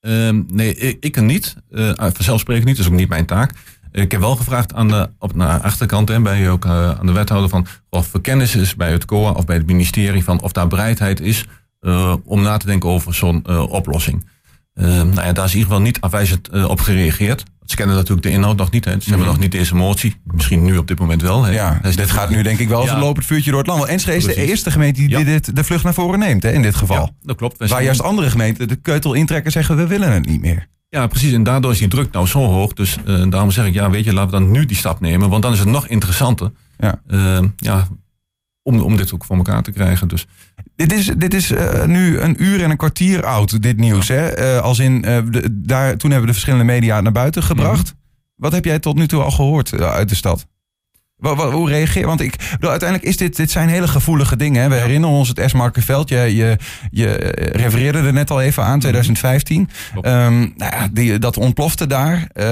Uh, 0.00 0.28
nee, 0.46 0.74
ik, 0.74 1.04
ik 1.04 1.20
niet. 1.20 1.56
Uh, 1.70 1.92
vanzelfsprekend 1.96 2.66
niet, 2.66 2.76
dat 2.76 2.84
is 2.84 2.92
ook 2.92 2.98
niet 2.98 3.08
mijn 3.08 3.26
taak. 3.26 3.52
Ik 3.92 4.10
heb 4.12 4.20
wel 4.20 4.36
gevraagd 4.36 4.74
aan 4.74 4.88
de, 4.88 5.10
op 5.18 5.32
de 5.32 5.44
achterkant 5.44 6.10
en 6.10 6.22
bij 6.22 6.50
ook 6.50 6.64
uh, 6.64 6.90
aan 6.90 7.06
de 7.06 7.12
wethouder 7.12 7.50
van 7.50 7.66
of 7.88 8.14
er 8.14 8.20
kennis 8.20 8.56
is 8.56 8.74
bij 8.74 8.92
het 8.92 9.04
COA 9.04 9.30
of 9.30 9.44
bij 9.44 9.56
het 9.56 9.66
ministerie 9.66 10.24
van 10.24 10.40
of 10.42 10.52
daar 10.52 10.66
bereidheid 10.66 11.20
is 11.20 11.46
uh, 11.80 12.14
om 12.24 12.42
na 12.42 12.56
te 12.56 12.66
denken 12.66 12.88
over 12.88 13.14
zo'n 13.14 13.44
uh, 13.48 13.62
oplossing. 13.72 14.26
nou 14.74 15.14
ja, 15.14 15.32
daar 15.32 15.44
is 15.44 15.52
in 15.52 15.58
ieder 15.58 15.72
geval 15.72 15.80
niet 15.80 16.00
afwijzend 16.00 16.66
op 16.66 16.80
gereageerd. 16.80 17.44
Ze 17.70 17.76
kennen 17.76 17.96
natuurlijk 17.96 18.26
de 18.26 18.32
inhoud 18.32 18.56
nog 18.56 18.70
niet. 18.70 18.84
Hè. 18.84 18.90
Ze 18.90 18.96
mm. 18.96 19.04
hebben 19.06 19.26
nog 19.26 19.38
niet 19.38 19.52
deze 19.52 19.74
motie. 19.74 20.16
Misschien 20.24 20.64
nu 20.64 20.76
op 20.76 20.88
dit 20.88 20.98
moment 20.98 21.22
wel. 21.22 21.44
Hè. 21.44 21.52
Ja, 21.52 21.78
dus 21.82 21.96
dit 21.96 22.10
gaat 22.10 22.30
nu 22.30 22.42
denk 22.42 22.58
ik 22.58 22.68
wel 22.68 22.80
als 22.80 22.88
ja. 22.88 22.94
een 22.94 23.00
lopend 23.00 23.26
vuurtje 23.26 23.50
door 23.50 23.58
het 23.58 23.68
land. 23.68 23.78
Want 23.78 23.90
Enschede 23.90 24.16
is 24.16 24.24
de 24.24 24.34
eerste 24.34 24.70
gemeente 24.70 25.00
die 25.00 25.08
ja. 25.08 25.24
dit, 25.24 25.56
de 25.56 25.64
vlucht 25.64 25.84
naar 25.84 25.94
voren 25.94 26.18
neemt 26.18 26.42
hè, 26.42 26.50
in 26.50 26.62
dit 26.62 26.74
geval. 26.74 26.96
Ja, 26.96 27.10
dat 27.22 27.36
klopt. 27.36 27.68
Waar 27.68 27.82
juist 27.82 28.02
andere 28.02 28.30
gemeenten 28.30 28.68
de 28.68 28.76
keutel 28.76 29.14
intrekken 29.14 29.52
zeggen 29.52 29.76
we 29.76 29.86
willen 29.86 30.12
het 30.12 30.26
niet 30.26 30.40
meer. 30.40 30.68
Ja, 30.90 31.06
precies. 31.06 31.32
En 31.32 31.42
daardoor 31.42 31.72
is 31.72 31.78
die 31.78 31.88
druk 31.88 32.12
nou 32.12 32.26
zo 32.26 32.38
hoog. 32.38 32.72
Dus 32.72 32.96
uh, 33.06 33.30
daarom 33.30 33.50
zeg 33.50 33.66
ik, 33.66 33.74
ja, 33.74 33.90
weet 33.90 34.04
je, 34.04 34.12
laten 34.12 34.30
we 34.30 34.44
dan 34.44 34.50
nu 34.50 34.66
die 34.66 34.76
stap 34.76 35.00
nemen. 35.00 35.28
Want 35.28 35.42
dan 35.42 35.52
is 35.52 35.58
het 35.58 35.68
nog 35.68 35.86
interessanter. 35.86 36.52
Ja. 36.78 37.00
Uh, 37.08 37.38
ja 37.56 37.88
om, 38.62 38.80
om 38.80 38.96
dit 38.96 39.14
ook 39.14 39.24
voor 39.24 39.36
elkaar 39.36 39.62
te 39.62 39.72
krijgen. 39.72 40.08
Dus. 40.08 40.26
Dit 40.76 40.92
is, 40.92 41.06
dit 41.06 41.34
is 41.34 41.50
uh, 41.50 41.84
nu 41.84 42.18
een 42.18 42.42
uur 42.42 42.62
en 42.62 42.70
een 42.70 42.76
kwartier 42.76 43.24
oud, 43.24 43.62
dit 43.62 43.76
nieuws. 43.76 44.08
Hè? 44.08 44.60
als 44.60 44.78
in, 44.78 45.02
de, 45.02 45.48
daar, 45.50 45.96
toen 45.96 46.10
hebben 46.10 46.28
de 46.28 46.32
verschillende 46.32 46.64
media 46.64 47.00
naar 47.00 47.12
buiten 47.12 47.42
gebracht. 47.42 47.84
Mhm. 47.84 47.94
Wat 48.34 48.52
heb 48.52 48.64
jij 48.64 48.78
tot 48.78 48.96
nu 48.96 49.06
toe 49.06 49.22
al 49.22 49.30
gehoord 49.30 49.80
uit 49.80 50.08
de 50.08 50.14
stad? 50.14 50.46
Hoe 51.20 51.68
reageer 51.68 52.00
je? 52.00 52.06
Want 52.06 52.20
ik 52.20 52.34
bedoel, 52.50 52.70
uiteindelijk 52.70 53.08
is 53.08 53.16
dit, 53.16 53.36
dit 53.36 53.50
zijn 53.50 53.68
hele 53.68 53.88
gevoelige 53.88 54.36
dingen. 54.36 54.62
Hè? 54.62 54.68
We 54.68 54.74
herinneren 54.74 55.16
ons 55.16 55.28
het 55.28 55.42
S-Markenveld. 55.46 56.08
Je, 56.08 56.16
je, 56.36 56.58
je 56.90 57.16
eh, 57.16 57.60
refereerde 57.60 57.98
er 57.98 58.12
net 58.12 58.30
al 58.30 58.40
even 58.40 58.64
aan, 58.64 58.80
2015. 58.80 59.68
Klopt. 59.92 60.06
Ehm, 60.06 60.38
nou 60.38 60.50
ja, 60.56 60.88
die, 60.92 61.18
dat 61.18 61.36
ontplofte 61.36 61.86
daar. 61.86 62.28
Eh, 62.32 62.44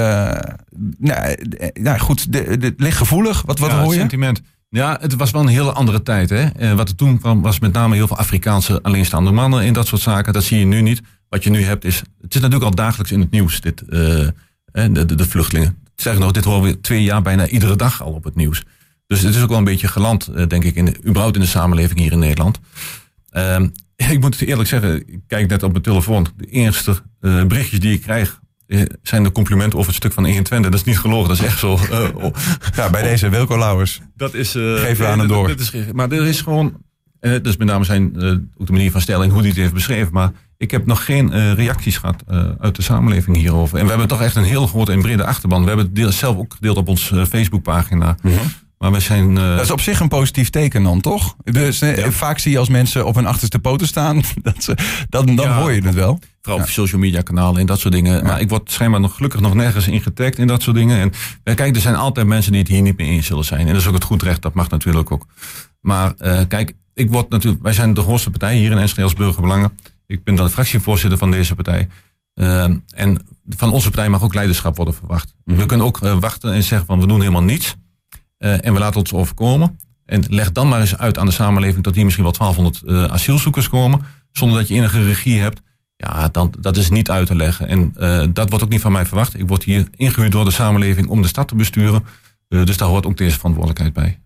nou, 0.98 1.34
eh, 1.58 1.68
nou 1.82 1.98
goed, 1.98 2.26
het 2.30 2.74
ligt 2.76 2.96
gevoelig. 2.96 3.42
Wat, 3.46 3.58
wat 3.58 3.70
ja, 3.70 3.76
hoor 3.76 3.84
het 3.84 3.92
je? 3.92 3.98
sentiment. 3.98 4.40
Ja, 4.70 4.98
het 5.00 5.14
was 5.14 5.30
wel 5.30 5.40
een 5.40 5.48
hele 5.48 5.72
andere 5.72 6.02
tijd. 6.02 6.30
Hè? 6.30 6.74
Wat 6.74 6.88
er 6.88 6.94
toen 6.94 7.18
kwam 7.18 7.42
was 7.42 7.58
met 7.58 7.72
name 7.72 7.94
heel 7.94 8.06
veel 8.06 8.18
Afrikaanse 8.18 8.82
alleenstaande 8.82 9.30
mannen 9.30 9.64
in 9.64 9.72
dat 9.72 9.86
soort 9.86 10.02
zaken. 10.02 10.32
Dat 10.32 10.44
zie 10.44 10.58
je 10.58 10.66
nu 10.66 10.80
niet. 10.80 11.00
Wat 11.28 11.44
je 11.44 11.50
nu 11.50 11.62
hebt 11.62 11.84
is, 11.84 11.98
het 12.20 12.34
is 12.34 12.40
natuurlijk 12.40 12.70
al 12.70 12.74
dagelijks 12.74 13.12
in 13.12 13.20
het 13.20 13.30
nieuws, 13.30 13.60
dit, 13.60 13.82
de, 13.86 14.32
de, 14.72 15.14
de 15.14 15.24
vluchtelingen. 15.28 15.87
Zeg 16.00 16.18
nog, 16.18 16.32
dit 16.32 16.44
horen 16.44 16.62
we 16.62 16.80
twee 16.80 17.02
jaar 17.02 17.22
bijna 17.22 17.46
iedere 17.48 17.76
dag 17.76 18.02
al 18.02 18.12
op 18.12 18.24
het 18.24 18.34
nieuws. 18.34 18.62
Dus 19.06 19.20
het 19.22 19.34
is 19.34 19.42
ook 19.42 19.48
wel 19.48 19.58
een 19.58 19.64
beetje 19.64 19.88
geland, 19.88 20.26
eh, 20.26 20.46
denk 20.46 20.64
ik, 20.64 20.74
in 20.74 20.84
de, 20.84 20.96
überhaupt 21.06 21.34
in 21.34 21.40
de 21.42 21.46
samenleving 21.48 21.98
hier 21.98 22.12
in 22.12 22.18
Nederland. 22.18 22.58
Ehm, 23.30 23.68
ik 24.12 24.20
moet 24.20 24.38
het 24.40 24.48
eerlijk 24.48 24.68
zeggen, 24.68 25.08
ik 25.08 25.20
kijk 25.26 25.48
net 25.48 25.62
op 25.62 25.70
mijn 25.70 25.82
telefoon. 25.82 26.26
De 26.36 26.46
eerste 26.46 26.96
eh, 27.20 27.44
berichtjes 27.44 27.80
die 27.80 27.92
ik 27.92 28.00
krijg 28.02 28.40
eh, 28.66 28.82
zijn 29.02 29.22
de 29.22 29.32
complimenten 29.32 29.74
over 29.78 29.90
het 29.90 30.00
stuk 30.00 30.12
van 30.12 30.24
21. 30.24 30.70
Dat 30.70 30.80
is 30.80 30.86
niet 30.86 30.98
gelogen, 30.98 31.28
dat 31.28 31.38
is 31.38 31.44
echt 31.44 31.58
zo. 31.58 31.72
oh. 32.14 32.34
Ja, 32.76 32.90
bij 32.90 33.02
deze 33.02 33.28
Wilco 33.28 33.58
Lauwers. 33.58 34.00
Dat 34.16 34.34
is. 34.34 34.52
we 34.52 34.96
aan 34.98 35.18
hem 35.18 35.18
dat- 35.18 35.28
door. 35.28 35.48
dat 35.48 35.60
is, 35.60 35.72
maar 35.92 36.10
er 36.10 36.26
is 36.26 36.40
gewoon. 36.40 36.82
eh 37.20 37.42
dus 37.42 37.56
met 37.56 37.66
name 37.68 37.84
zijn 37.84 38.06
ook 38.56 38.66
de 38.66 38.72
manier 38.72 38.90
van 38.90 39.00
stelling, 39.00 39.30
hoe 39.32 39.40
hij 39.40 39.48
het 39.50 39.58
heeft 39.58 39.72
beschreven. 39.72 40.12
Maar 40.12 40.32
ik 40.58 40.70
heb 40.70 40.86
nog 40.86 41.04
geen 41.04 41.32
eh, 41.32 41.52
reacties 41.52 41.96
gehad 41.96 42.22
eh, 42.26 42.44
uit 42.60 42.76
de 42.76 42.82
samenleving 42.82 43.36
hierover. 43.36 43.78
En 43.78 43.82
we 43.84 43.90
hebben 43.90 44.08
toch 44.08 44.22
echt 44.22 44.36
een 44.36 44.44
heel 44.44 44.66
grote 44.66 44.92
en 44.92 45.00
brede 45.02 45.24
achterban. 45.24 45.60
We 45.62 45.66
hebben 45.68 45.86
het 45.86 45.94
deel, 45.94 46.12
zelf 46.12 46.36
ook 46.36 46.54
gedeeld 46.54 46.76
op 46.76 46.88
onze 46.88 47.26
Facebookpagina. 47.26 48.16
Maar 48.78 48.92
we 48.92 49.00
zijn. 49.00 49.34
Dat 49.34 49.60
is 49.60 49.70
op 49.70 49.80
zich 49.80 50.00
een 50.00 50.08
positief 50.08 50.50
teken 50.50 50.82
dan, 50.82 51.00
toch? 51.00 51.36
Dus 51.44 51.78
Ja. 51.78 52.10
vaak 52.10 52.38
zie 52.38 52.52
je 52.52 52.58
als 52.58 52.68
mensen 52.68 53.06
op 53.06 53.14
hun 53.14 53.26
achterste 53.26 53.58
poten 53.58 53.86
staan, 53.86 54.22
dat 54.42 54.62
ze, 54.62 54.76
dan, 55.08 55.26
dan 55.36 55.46
Ja. 55.48 55.58
hoor 55.60 55.72
je 55.72 55.80
het 55.82 55.94
wel. 55.94 56.18
Vooral 56.42 56.62
op 56.62 56.68
social 56.68 57.00
media 57.00 57.20
kanalen 57.20 57.60
en 57.60 57.66
dat 57.66 57.78
soort 57.80 57.94
dingen. 57.94 58.24
Maar 58.24 58.40
ik 58.40 58.48
word 58.48 58.72
schijnbaar 58.72 59.00
nog 59.00 59.14
gelukkig 59.14 59.40
nog 59.40 59.54
nergens 59.54 59.88
in 59.88 60.00
getagd 60.00 60.38
in 60.38 60.46
dat 60.46 60.62
soort 60.62 60.76
dingen. 60.76 61.12
En 61.44 61.54
kijk, 61.54 61.74
er 61.74 61.80
zijn 61.82 61.94
altijd 61.94 62.26
mensen 62.26 62.52
die 62.52 62.60
het 62.60 62.70
hier 62.70 62.82
niet 62.82 62.96
mee 62.96 63.08
eens 63.08 63.26
zullen 63.26 63.44
zijn. 63.44 63.60
En 63.60 63.72
dat 63.72 63.76
is 63.82 63.86
ook 63.86 63.94
het 63.94 64.04
goed 64.04 64.22
recht, 64.22 64.42
dat 64.42 64.54
mag 64.54 64.70
natuurlijk 64.70 65.10
ook. 65.12 65.26
Maar 65.80 66.14
kijk, 66.48 66.72
ik 66.94 67.10
word 67.10 67.28
natuurlijk, 67.28 67.62
wij 67.62 67.72
zijn 67.72 67.94
de 67.94 68.00
grootste 68.00 68.30
partij 68.30 68.56
hier 68.56 68.70
in 68.70 68.78
Enschede 68.78 69.02
als 69.02 69.14
Burgerbelangen. 69.14 69.72
Ik 70.08 70.24
ben 70.24 70.34
dan 70.34 70.46
de 70.46 70.52
fractievoorzitter 70.52 71.18
van 71.18 71.30
deze 71.30 71.54
partij. 71.54 71.88
Eh, 72.34 72.64
en 72.94 73.26
van 73.48 73.72
onze 73.72 73.90
partij 73.90 74.08
mag 74.08 74.22
ook 74.22 74.34
leiderschap 74.34 74.76
worden 74.76 74.94
verwacht. 74.94 75.34
We 75.44 75.66
kunnen 75.66 75.86
ook 75.86 76.00
eh, 76.00 76.18
wachten 76.18 76.52
en 76.52 76.62
zeggen 76.62 76.86
van 76.86 77.00
we 77.00 77.06
doen 77.06 77.20
helemaal 77.20 77.42
niets. 77.42 77.76
Eh, 78.38 78.64
en 78.64 78.72
we 78.72 78.78
laten 78.78 79.00
ons 79.00 79.12
overkomen. 79.12 79.78
En 80.04 80.24
leg 80.28 80.52
dan 80.52 80.68
maar 80.68 80.80
eens 80.80 80.96
uit 80.96 81.18
aan 81.18 81.26
de 81.26 81.32
samenleving 81.32 81.84
dat 81.84 81.94
hier 81.94 82.04
misschien 82.04 82.24
wel 82.24 82.32
1200 82.32 82.82
eh, 82.82 83.12
asielzoekers 83.12 83.68
komen. 83.68 84.00
Zonder 84.32 84.58
dat 84.58 84.68
je 84.68 84.74
enige 84.74 85.04
regie 85.04 85.40
hebt. 85.40 85.60
Ja, 85.96 86.28
dan, 86.28 86.54
dat 86.60 86.76
is 86.76 86.90
niet 86.90 87.10
uit 87.10 87.26
te 87.26 87.34
leggen. 87.34 87.68
En 87.68 87.92
dat 88.32 88.48
wordt 88.48 88.64
ook 88.64 88.70
niet 88.70 88.80
van 88.80 88.92
mij 88.92 89.06
verwacht. 89.06 89.38
Ik 89.38 89.48
word 89.48 89.64
hier 89.64 89.88
ingehuurd 89.96 90.32
door 90.32 90.44
de 90.44 90.50
samenleving 90.50 91.08
om 91.08 91.22
de 91.22 91.28
stad 91.28 91.48
te 91.48 91.54
besturen. 91.54 92.04
Dus 92.48 92.76
daar 92.76 92.88
hoort 92.88 93.06
ook 93.06 93.16
deze 93.16 93.36
verantwoordelijkheid 93.38 93.92
bij. 93.92 94.18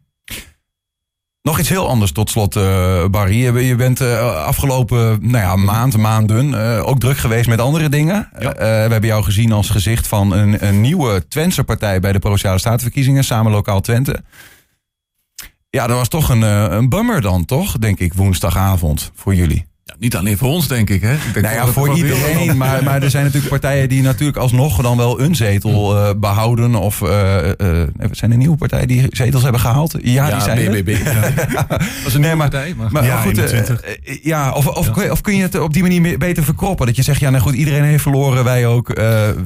Nog 1.42 1.58
iets 1.58 1.68
heel 1.68 1.88
anders 1.88 2.12
tot 2.12 2.30
slot, 2.30 2.56
eh, 2.56 3.04
Barry. 3.06 3.36
Je, 3.36 3.66
je 3.66 3.74
bent 3.74 4.00
eh, 4.00 4.44
afgelopen 4.44 5.18
nou 5.20 5.44
ja, 5.44 5.56
maand, 5.56 5.96
maanden 5.96 6.76
eh, 6.76 6.88
ook 6.88 7.00
druk 7.00 7.16
geweest 7.16 7.48
met 7.48 7.60
andere 7.60 7.88
dingen. 7.88 8.28
Ja. 8.38 8.52
We 8.52 8.64
hebben 8.64 9.06
jou 9.06 9.24
gezien 9.24 9.52
als 9.52 9.70
gezicht 9.70 10.06
van 10.06 10.32
een, 10.32 10.66
een 10.66 10.80
nieuwe 10.80 11.28
Twentse 11.28 11.64
partij 11.64 12.00
bij 12.00 12.12
de 12.12 12.18
Provinciale 12.18 12.58
Statenverkiezingen, 12.58 13.24
samen 13.24 13.52
Lokaal 13.52 13.80
Twente. 13.80 14.22
Ja, 15.70 15.86
dat 15.86 15.96
was 15.96 16.08
toch 16.08 16.28
een, 16.28 16.42
een 16.42 16.88
bummer 16.88 17.20
dan, 17.20 17.44
toch? 17.44 17.78
Denk 17.78 17.98
ik, 17.98 18.14
woensdagavond 18.14 19.10
voor 19.14 19.34
jullie. 19.34 19.71
Niet 20.02 20.16
alleen 20.16 20.36
voor 20.38 20.48
ons, 20.48 20.68
denk 20.68 20.90
ik. 20.90 21.00
Hè? 21.00 21.14
Ik 21.14 21.20
denk 21.32 21.46
Nou 21.46 21.54
ja, 21.54 21.66
voor 21.66 21.86
wel 21.86 21.96
iedereen. 21.96 22.56
Maar, 22.56 22.82
maar 22.84 23.02
er 23.02 23.10
zijn 23.10 23.24
natuurlijk 23.24 23.50
partijen 23.50 23.88
die 23.88 24.02
natuurlijk 24.02 24.38
alsnog 24.38 24.82
dan 24.82 24.96
wel 24.96 25.20
een 25.20 25.34
zetel 25.34 25.96
eh, 25.96 26.10
behouden. 26.16 26.74
Of 26.74 27.02
eh, 27.02 27.36
zijn 28.10 28.30
er 28.30 28.36
nieuwe 28.36 28.56
partijen 28.56 28.88
die 28.88 29.06
zetels 29.10 29.42
hebben 29.42 29.60
gehaald? 29.60 29.96
Ja, 30.02 30.30
die 30.30 30.40
zijn 30.40 30.58
er. 30.58 30.70
BBB. 30.82 30.96
Ja. 31.52 31.64
Dat 31.68 31.80
is 32.06 32.14
een 32.14 32.20
nieuwe 32.20 32.36
maar- 32.36 32.48
partij. 32.50 32.74
Maar, 32.76 32.92
Maar 32.92 33.04
Ja, 33.04 33.20
goed, 33.20 33.38
21. 33.38 33.82
ja, 34.22 34.52
of, 34.52 34.66
of, 34.66 34.90
Kun 34.90 35.04
je, 35.04 35.10
of 35.10 35.20
kun 35.20 35.36
je 35.36 35.42
het 35.42 35.58
op 35.58 35.72
die 35.72 35.82
manier 35.82 36.18
beter 36.18 36.44
verkroppen? 36.44 36.86
Dat 36.86 36.96
je 36.96 37.02
zegt, 37.02 37.20
ja, 37.20 37.30
nou 37.30 37.42
goed, 37.42 37.54
iedereen 37.54 37.82
heeft 37.84 38.02
verloren, 38.02 38.44
wij 38.44 38.66
ook. 38.66 38.86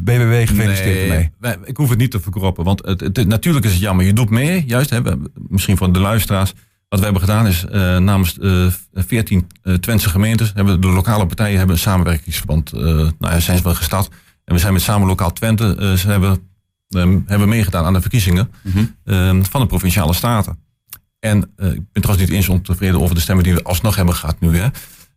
BBB 0.03 0.47
gefeliciteerd 0.49 1.31
Nee, 1.41 1.57
ik 1.65 1.77
hoef 1.77 1.89
het 1.89 1.99
niet 1.99 2.11
te 2.11 2.21
verkroppen. 2.21 2.65
Want 2.65 2.85
het, 2.85 3.01
het- 3.01 3.27
natuurlijk 3.29 3.65
is 3.65 3.73
het 3.73 3.81
jammer. 3.81 4.05
Je 4.07 4.13
doet 4.13 4.31
mee, 4.31 4.65
juist. 4.67 4.91
Hè, 4.91 5.01
misschien 5.49 5.77
voor 5.77 5.93
de 5.93 6.01
luisteraars. 6.01 6.53
Wat 6.89 6.99
we 6.99 7.05
hebben 7.05 7.23
gedaan 7.23 7.47
is 7.47 7.65
eh, 7.65 7.99
namens 7.99 8.39
eh 8.39 8.67
14 8.95 9.47
eh 9.63 9.75
Twentse 9.75 10.09
gemeentes. 10.09 10.53
Hebben 10.55 10.81
de 10.81 10.87
lokale 10.89 11.27
partijen 11.27 11.59
hebben 11.59 11.77
een 11.77 11.83
samenwerkingsverband. 11.83 12.73
nou 12.73 13.13
ja, 13.19 13.41
zijn 13.41 13.57
ze 13.57 13.63
wel 13.63 13.75
gestart. 13.75 14.09
En 14.45 14.55
we 14.55 14.61
zijn 14.61 14.73
met 14.73 14.83
Samen 14.83 15.07
Lokaal 15.07 15.33
Twente. 15.33 15.95
ze 15.99 16.09
hebben, 16.09 16.39
ehm, 16.89 17.19
hebben 17.27 17.49
meegedaan 17.49 17.85
aan 17.85 17.93
de 17.93 18.01
verkiezingen 18.01 18.51
ehm, 19.05 19.43
van 19.43 19.61
de 19.61 19.67
provinciale 19.67 20.13
staten. 20.15 20.59
En 21.19 21.39
ik 21.57 21.93
ben 21.93 22.03
trouwens 22.03 22.27
niet 22.29 22.37
eens 22.37 22.49
ontevreden 22.49 23.01
over 23.01 23.15
de 23.15 23.21
stemmen 23.21 23.45
die 23.45 23.55
we 23.55 23.63
alsnog 23.63 23.97
hebben 23.97 24.15
gehad 24.15 24.41
nu. 24.41 24.57
Hè. 24.57 24.69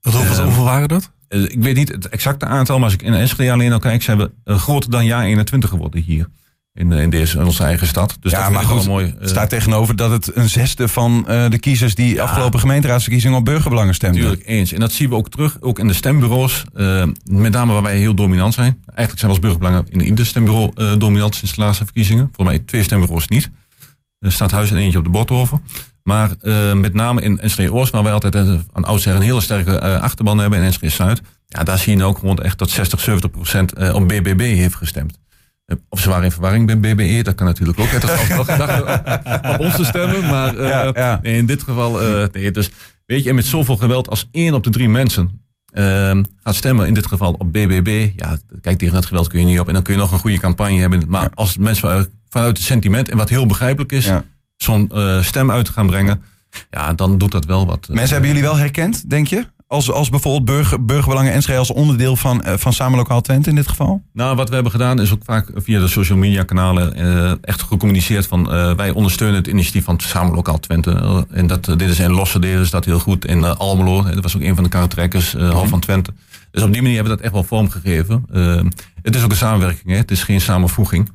Wat, 0.02 0.14
hoeveel, 0.14 0.36
Ehm, 0.36 0.44
hoeveel 0.44 0.64
waren 0.64 0.88
dat? 0.88 1.12
Ik 1.30 1.64
weet 1.64 1.76
niet 1.76 1.90
het 1.90 2.10
exacte 2.10 2.46
aantal, 2.46 2.76
maar 2.76 2.86
als 2.86 2.94
ik 2.94 3.02
in 3.02 3.14
Enschede 3.14 3.52
alleen 3.52 3.74
al 3.74 3.80
kijk, 3.80 4.04
zijn 4.04 4.18
we 4.18 4.32
eh, 4.44 4.58
groter 4.60 4.92
dan 4.92 5.06
jaar 5.06 5.24
21 5.24 5.70
geworden 5.70 6.02
hier. 6.02 6.28
In, 6.74 6.92
eh, 6.92 7.02
in, 7.02 7.10
deze, 7.10 7.38
in 7.40 7.46
onze 7.46 7.64
eigen 7.64 7.88
stad. 7.88 8.18
Dus 8.20 8.32
ja, 8.32 8.44
dat 8.44 8.52
maar 8.52 8.64
goed, 8.64 8.88
mooi. 8.88 9.16
het 9.20 9.30
staat 9.30 9.50
tegenover 9.50 9.96
dat 9.96 10.12
het 10.12 10.36
een 10.36 10.50
zesde 10.50 10.88
van 10.88 11.28
eh, 11.28 11.50
de 11.50 11.60
kiezers 11.60 11.96
die 11.96 12.22
afgelopen 12.22 12.60
gemeenteraadsverkiezingen 12.60 13.38
op 13.38 13.46
burgerbelangen 13.46 13.94
stemden. 13.94 14.22
Natuurlijk 14.22 14.50
eens. 14.50 14.72
En 14.74 14.80
dat 14.80 14.92
zien 14.92 15.10
we 15.10 15.16
ook 15.16 15.30
terug, 15.30 15.58
ook 15.62 15.80
in 15.80 15.88
de 15.88 15.94
stembureaus. 15.94 16.64
met 17.24 17.52
name 17.52 17.74
waar 17.74 17.82
wij 17.82 17.98
heel 17.98 18.14
dominant 18.14 18.54
zijn. 18.54 18.82
Eigenlijk 18.86 19.20
zijn 19.20 19.32
we 19.32 19.38
als 19.38 19.40
burgerbelangen 19.40 19.86
in 19.90 20.02
ieder 20.02 20.26
stembureau 20.26 20.98
dominant 20.98 21.36
sinds 21.36 21.56
de 21.56 21.62
laatste 21.62 21.84
verkiezingen. 21.84 22.30
Voor 22.32 22.46
mij 22.46 22.60
twee 22.60 22.84
stembureaus 22.84 23.28
niet. 23.28 23.50
Er 24.20 24.32
staat 24.32 24.52
huis 24.52 24.72
en 24.72 24.78
eentje 24.78 24.98
op 24.98 25.04
de 25.04 25.10
Bothoven. 25.10 25.62
Maar 26.04 26.30
met 26.76 26.94
name 26.94 27.22
in 27.22 27.40
Enschede 27.40 27.74
Oost, 27.74 27.92
waar 27.92 28.04
wij 28.04 28.14
altijd 28.14 28.36
aan 28.72 28.86
oudsher 28.86 29.16
een 29.16 29.22
hele 29.22 29.42
sterke 29.42 30.00
achterban 30.00 30.38
hebben. 30.38 30.60
En 30.60 30.66
Enschede 30.66 30.94
Zuid. 30.94 31.22
Ja, 31.48 31.64
daar 31.64 31.78
zie 31.78 31.98
je 31.98 32.04
ook 32.04 32.18
gewoon 32.18 32.38
echt 32.38 32.58
dat 32.58 32.70
60, 32.70 33.00
70 33.00 33.32
procent 33.32 33.94
op 33.94 34.08
BBB 34.08 34.40
heeft 34.40 34.76
gestemd. 34.76 35.19
Eh, 35.70 35.78
Of 35.90 36.00
ze 36.00 36.10
waren 36.10 36.24
in 36.24 36.32
verwarring 36.32 36.66
bij 36.80 36.94
BBE, 36.96 37.24
dat 37.24 37.36
kan 37.36 37.46
natuurlijk 37.48 37.80
ook. 37.80 37.88
Het 37.90 38.04
is 38.04 38.10
alsnog 38.10 38.52
gedacht 38.52 39.04
eh, 39.04 39.52
op 39.54 39.60
ons 39.60 39.76
te 39.76 39.86
stemmen, 39.86 40.26
maar 40.30 40.58
eh, 40.58 40.70
Ja, 40.70 40.92
ja. 40.96 41.20
Nee, 41.24 41.38
in 41.38 41.46
dit 41.46 41.64
geval, 41.64 42.02
eh, 42.02 42.28
nee, 42.32 42.52
dus 42.52 42.70
weet 43.06 43.24
je, 43.24 43.30
en 43.30 43.36
met 43.36 43.46
zoveel 43.46 43.78
geweld 43.78 44.10
als 44.10 44.28
één 44.32 44.54
op 44.54 44.64
de 44.64 44.70
drie 44.70 44.90
mensen 44.90 45.42
ehm, 45.74 46.24
gaat 46.44 46.56
stemmen, 46.56 46.88
in 46.88 46.94
dit 46.94 47.08
geval 47.08 47.34
op 47.38 47.52
BBB, 47.54 48.10
ja, 48.16 48.38
kijk, 48.62 48.78
tegen 48.78 48.94
dat 48.94 49.06
geweld 49.06 49.28
kun 49.28 49.40
je 49.40 49.46
niet 49.46 49.60
op. 49.60 49.68
En 49.68 49.74
dan 49.74 49.84
kun 49.84 49.94
je 49.94 50.00
nog 50.00 50.12
een 50.12 50.20
goede 50.20 50.38
campagne 50.40 50.80
hebben. 50.80 51.04
Maar 51.08 51.30
als 51.34 51.58
mensen 51.58 51.82
vanuit- 52.30 52.58
het 52.58 52.66
sentiment, 52.66 53.10
en 53.10 53.18
wat 53.18 53.30
heel 53.30 53.46
begrijpelijk 53.46 53.92
is, 53.92 54.10
zo'n 54.58 54.92
stem 55.22 55.52
uit 55.52 55.66
te 55.66 55.72
gaan 55.72 55.88
brengen, 55.88 56.22
ja, 56.70 56.94
dan 56.94 57.18
doet 57.18 57.32
dat 57.32 57.46
wel 57.46 57.66
wat. 57.66 57.88
Mensen 57.88 58.12
hebben 58.12 58.28
jullie 58.28 58.44
wel 58.44 58.58
herkend, 58.58 59.10
denk 59.10 59.28
je? 59.28 59.46
Als, 59.70 59.92
als 59.92 60.10
bijvoorbeeld 60.10 60.46
burger, 60.46 60.86
burgerbelangen 60.86 61.34
Enschede 61.34 61.60
als 61.60 61.72
onderdeel 61.72 62.16
van, 62.16 62.44
eh, 62.44 62.54
van 62.58 62.74
Samen 62.74 62.98
Lokaal 62.98 63.22
Twente 63.22 63.50
in 63.50 63.56
dit 63.56 63.68
geval? 63.68 64.02
Nou, 64.14 64.36
wat 64.36 64.48
we 64.48 64.54
hebben 64.54 64.72
gedaan 64.72 65.02
is 65.02 65.14
ook 65.14 65.24
vaak 65.24 65.52
via 65.56 65.80
de 65.80 65.88
social 65.88 66.18
media 66.18 66.44
kanalen 66.44 66.94
eh, 66.94 67.32
echt 67.42 67.62
gecommuniceerd 67.62 68.28
van 68.28 68.52
eh, 68.52 68.74
wij 68.74 68.92
ondersteunen 68.92 69.38
het 69.38 69.48
initiatief 69.48 69.84
van 69.84 70.00
Samen 70.00 70.36
Lokaal 70.36 70.60
Twente. 70.60 70.92
Eh, 70.92 71.18
en 71.32 71.48
dat, 71.48 71.68
eh, 71.68 71.78
dit 71.78 71.90
is 71.90 72.00
in 72.00 72.12
Losse 72.12 72.40
delen 72.40 72.62
is 72.62 72.70
dat 72.70 72.86
heel 72.86 73.00
goed. 73.00 73.26
In 73.26 73.44
eh, 73.44 73.56
Almelo, 73.56 74.04
dat 74.04 74.24
was 74.24 74.36
ook 74.36 74.42
een 74.42 74.56
van 74.56 74.64
de 74.64 74.70
karretrekkers, 74.70 75.36
eh 75.36 75.50
Hal 75.52 75.68
van 75.68 75.80
Twente. 75.80 76.14
Dus 76.52 76.64
op 76.64 76.74
die 76.74 76.82
manier 76.82 76.96
hebben 76.98 77.14
we 77.14 77.18
dat 77.18 77.26
echt 77.26 77.34
wel 77.34 77.44
vormgegeven. 77.58 78.26
Eh, 78.32 78.62
het 79.02 79.16
is 79.16 79.24
ook 79.24 79.32
een 79.32 79.38
samenwerking, 79.38 79.90
hè? 79.92 79.98
het 79.98 80.12
is 80.12 80.24
geen 80.24 80.42
samenvoeging. 80.42 81.10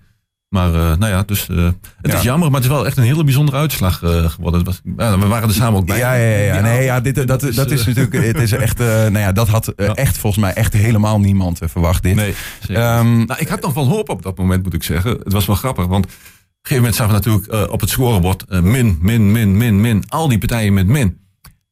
Maar 0.48 0.74
eh, 0.74 0.80
nou 0.96 1.06
ja, 1.12 1.22
dus 1.22 1.48
eh, 1.48 1.64
het 1.64 1.74
Ja. 2.12 2.16
is 2.16 2.22
jammer, 2.22 2.50
maar 2.50 2.60
het 2.60 2.70
is 2.70 2.76
wel 2.76 2.86
echt 2.86 2.96
een 2.96 3.02
hele 3.04 3.24
bijzondere 3.24 3.56
uitslag 3.58 4.02
eh, 4.02 4.24
geworden. 4.30 4.64
Was, 4.64 4.80
we 4.96 5.26
waren 5.26 5.48
er 5.48 5.54
samen 5.54 5.78
ook 5.80 5.86
bij. 5.86 5.98
Ja, 5.98 6.14
ja, 6.14 6.54
ja. 6.54 6.60
Nee, 6.60 6.82
ja 6.84 7.00
dit, 7.00 7.26
dat, 7.26 7.40
Dus, 7.40 7.56
dat 7.56 7.70
is 7.70 7.86
natuurlijk, 7.86 8.12
het 8.26 8.36
is 8.40 8.52
echt, 8.52 8.78
nou 9.12 9.18
ja, 9.18 9.32
dat 9.32 9.48
had 9.48 9.72
Ja. 9.76 9.94
echt 9.94 10.18
volgens 10.18 10.42
mij 10.42 10.52
echt 10.54 10.72
helemaal 10.72 11.20
niemand 11.20 11.58
verwacht 11.64 12.02
dit. 12.02 12.14
Nee. 12.14 12.34
Ehm, 12.68 13.16
Nou, 13.24 13.34
ik 13.40 13.48
had 13.48 13.60
nog 13.60 13.74
wel 13.74 13.86
hoop 13.88 14.08
op 14.08 14.22
dat 14.22 14.38
moment, 14.38 14.62
moet 14.62 14.74
ik 14.74 14.82
zeggen. 14.82 15.10
Het 15.10 15.32
was 15.32 15.46
wel 15.46 15.56
grappig, 15.56 15.86
want 15.86 16.04
op 16.04 16.10
een 16.10 16.18
gegeven 16.62 16.76
moment 16.76 16.94
zagen 16.94 17.14
we 17.14 17.30
natuurlijk 17.30 17.72
op 17.72 17.80
het 17.80 17.90
scorebord 17.90 18.44
min, 18.62 18.98
min, 19.00 19.32
min, 19.32 19.56
min, 19.56 19.80
min. 19.80 20.04
Al 20.08 20.28
die 20.28 20.38
partijen 20.38 20.74
met 20.74 20.86
min. 20.86 21.18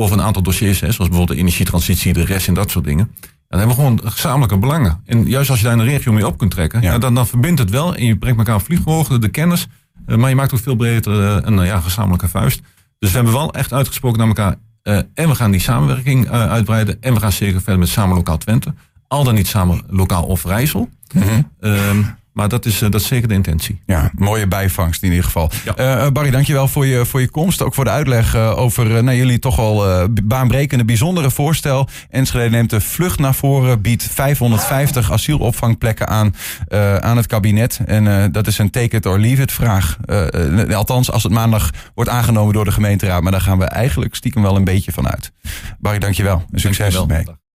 over 0.00 0.18
een 0.18 0.24
aantal 0.24 0.42
dossiers, 0.42 0.80
hè, 0.80 0.92
zoals 0.92 1.08
bijvoorbeeld 1.08 1.38
de 1.38 1.44
energietransitie, 1.44 2.12
de 2.12 2.24
rest 2.24 2.48
en 2.48 2.54
dat 2.54 2.70
soort 2.70 2.84
dingen. 2.84 3.04
En 3.20 3.58
dan 3.58 3.58
hebben 3.58 3.76
we 3.76 3.82
gewoon 3.82 4.12
gezamenlijke 4.12 4.58
belangen. 4.58 5.00
En 5.04 5.24
juist 5.24 5.50
als 5.50 5.58
je 5.58 5.64
daar 5.64 5.72
in 5.72 5.78
de 5.78 5.84
regio 5.84 6.12
mee 6.12 6.26
op 6.26 6.38
kunt 6.38 6.50
trekken, 6.50 6.82
ja. 6.82 6.98
dan, 6.98 7.14
dan 7.14 7.26
verbindt 7.26 7.58
het 7.58 7.70
wel 7.70 7.94
en 7.94 8.04
je 8.04 8.16
brengt 8.16 8.38
elkaar 8.38 8.60
vlieghoogte, 8.60 9.18
de 9.18 9.28
kennis, 9.28 9.66
maar 10.06 10.28
je 10.28 10.34
maakt 10.34 10.54
ook 10.54 10.60
veel 10.60 10.76
beter 10.76 11.12
een 11.46 11.64
ja, 11.64 11.80
gezamenlijke 11.80 12.28
vuist. 12.28 12.60
Dus 12.98 13.10
we 13.10 13.16
hebben 13.16 13.34
wel 13.34 13.52
echt 13.52 13.72
uitgesproken 13.72 14.18
naar 14.18 14.28
elkaar, 14.28 14.56
uh, 14.82 14.96
en 15.14 15.28
we 15.28 15.34
gaan 15.34 15.50
die 15.50 15.60
samenwerking 15.60 16.24
uh, 16.24 16.50
uitbreiden. 16.50 16.96
En 17.00 17.14
we 17.14 17.20
gaan 17.20 17.32
zeker 17.32 17.60
verder 17.60 17.78
met 17.78 17.88
Samen 17.88 18.16
Lokaal 18.16 18.38
Twente. 18.38 18.74
Al 19.08 19.24
dan 19.24 19.34
niet 19.34 19.46
samen 19.46 19.82
lokaal 19.86 20.24
of 20.24 20.44
Rijssel. 20.44 20.88
Mm 21.14 21.22
-hmm. 21.22 21.50
uh, 21.60 22.06
maar 22.38 22.48
dat 22.48 22.66
is, 22.66 22.82
uh, 22.82 22.90
dat 22.90 23.00
is 23.00 23.06
zeker 23.06 23.28
de 23.28 23.34
intentie. 23.34 23.80
Ja, 23.86 24.10
mooie 24.14 24.46
bijvangst 24.46 25.02
in 25.02 25.08
ieder 25.08 25.24
geval. 25.24 25.50
Ja. 25.64 26.04
Uh, 26.04 26.10
Barry, 26.10 26.30
dankjewel 26.30 26.68
voor 26.68 26.86
je, 26.86 27.06
voor 27.06 27.20
je 27.20 27.30
komst. 27.30 27.62
Ook 27.62 27.74
voor 27.74 27.84
de 27.84 27.90
uitleg 27.90 28.34
uh, 28.34 28.58
over 28.58 29.04
nou, 29.04 29.16
jullie 29.16 29.38
toch 29.38 29.56
wel 29.56 30.08
baanbrekende, 30.24 30.84
bijzondere 30.84 31.30
voorstel. 31.30 31.88
Enschede 32.10 32.50
neemt 32.50 32.70
de 32.70 32.80
vlucht 32.80 33.18
naar 33.18 33.34
voren, 33.34 33.80
biedt 33.80 34.02
550 34.02 35.12
asielopvangplekken 35.12 36.08
aan, 36.08 36.34
aan 37.00 37.16
het 37.16 37.26
kabinet. 37.26 37.80
En 37.86 38.32
dat 38.32 38.46
is 38.46 38.58
een 38.58 38.70
take 38.70 38.96
it 38.96 39.06
or 39.06 39.18
leave 39.18 39.42
it 39.42 39.52
vraag. 39.52 39.96
althans, 40.74 41.10
als 41.10 41.22
het 41.22 41.32
maandag 41.32 41.70
wordt 41.94 42.10
aangenomen 42.10 42.52
door 42.54 42.64
de 42.64 42.72
gemeenteraad. 42.72 43.22
Maar 43.22 43.32
daar 43.32 43.40
gaan 43.40 43.58
we 43.58 43.64
eigenlijk 43.64 44.14
stiekem 44.14 44.42
wel 44.42 44.56
een 44.56 44.64
beetje 44.64 44.92
van 44.92 45.08
uit. 45.08 45.32
Barry, 45.78 45.98
dankjewel. 45.98 46.44
En 46.50 46.60
succes 46.60 46.94
dankjewel. 46.94 47.24
mee. 47.24 47.47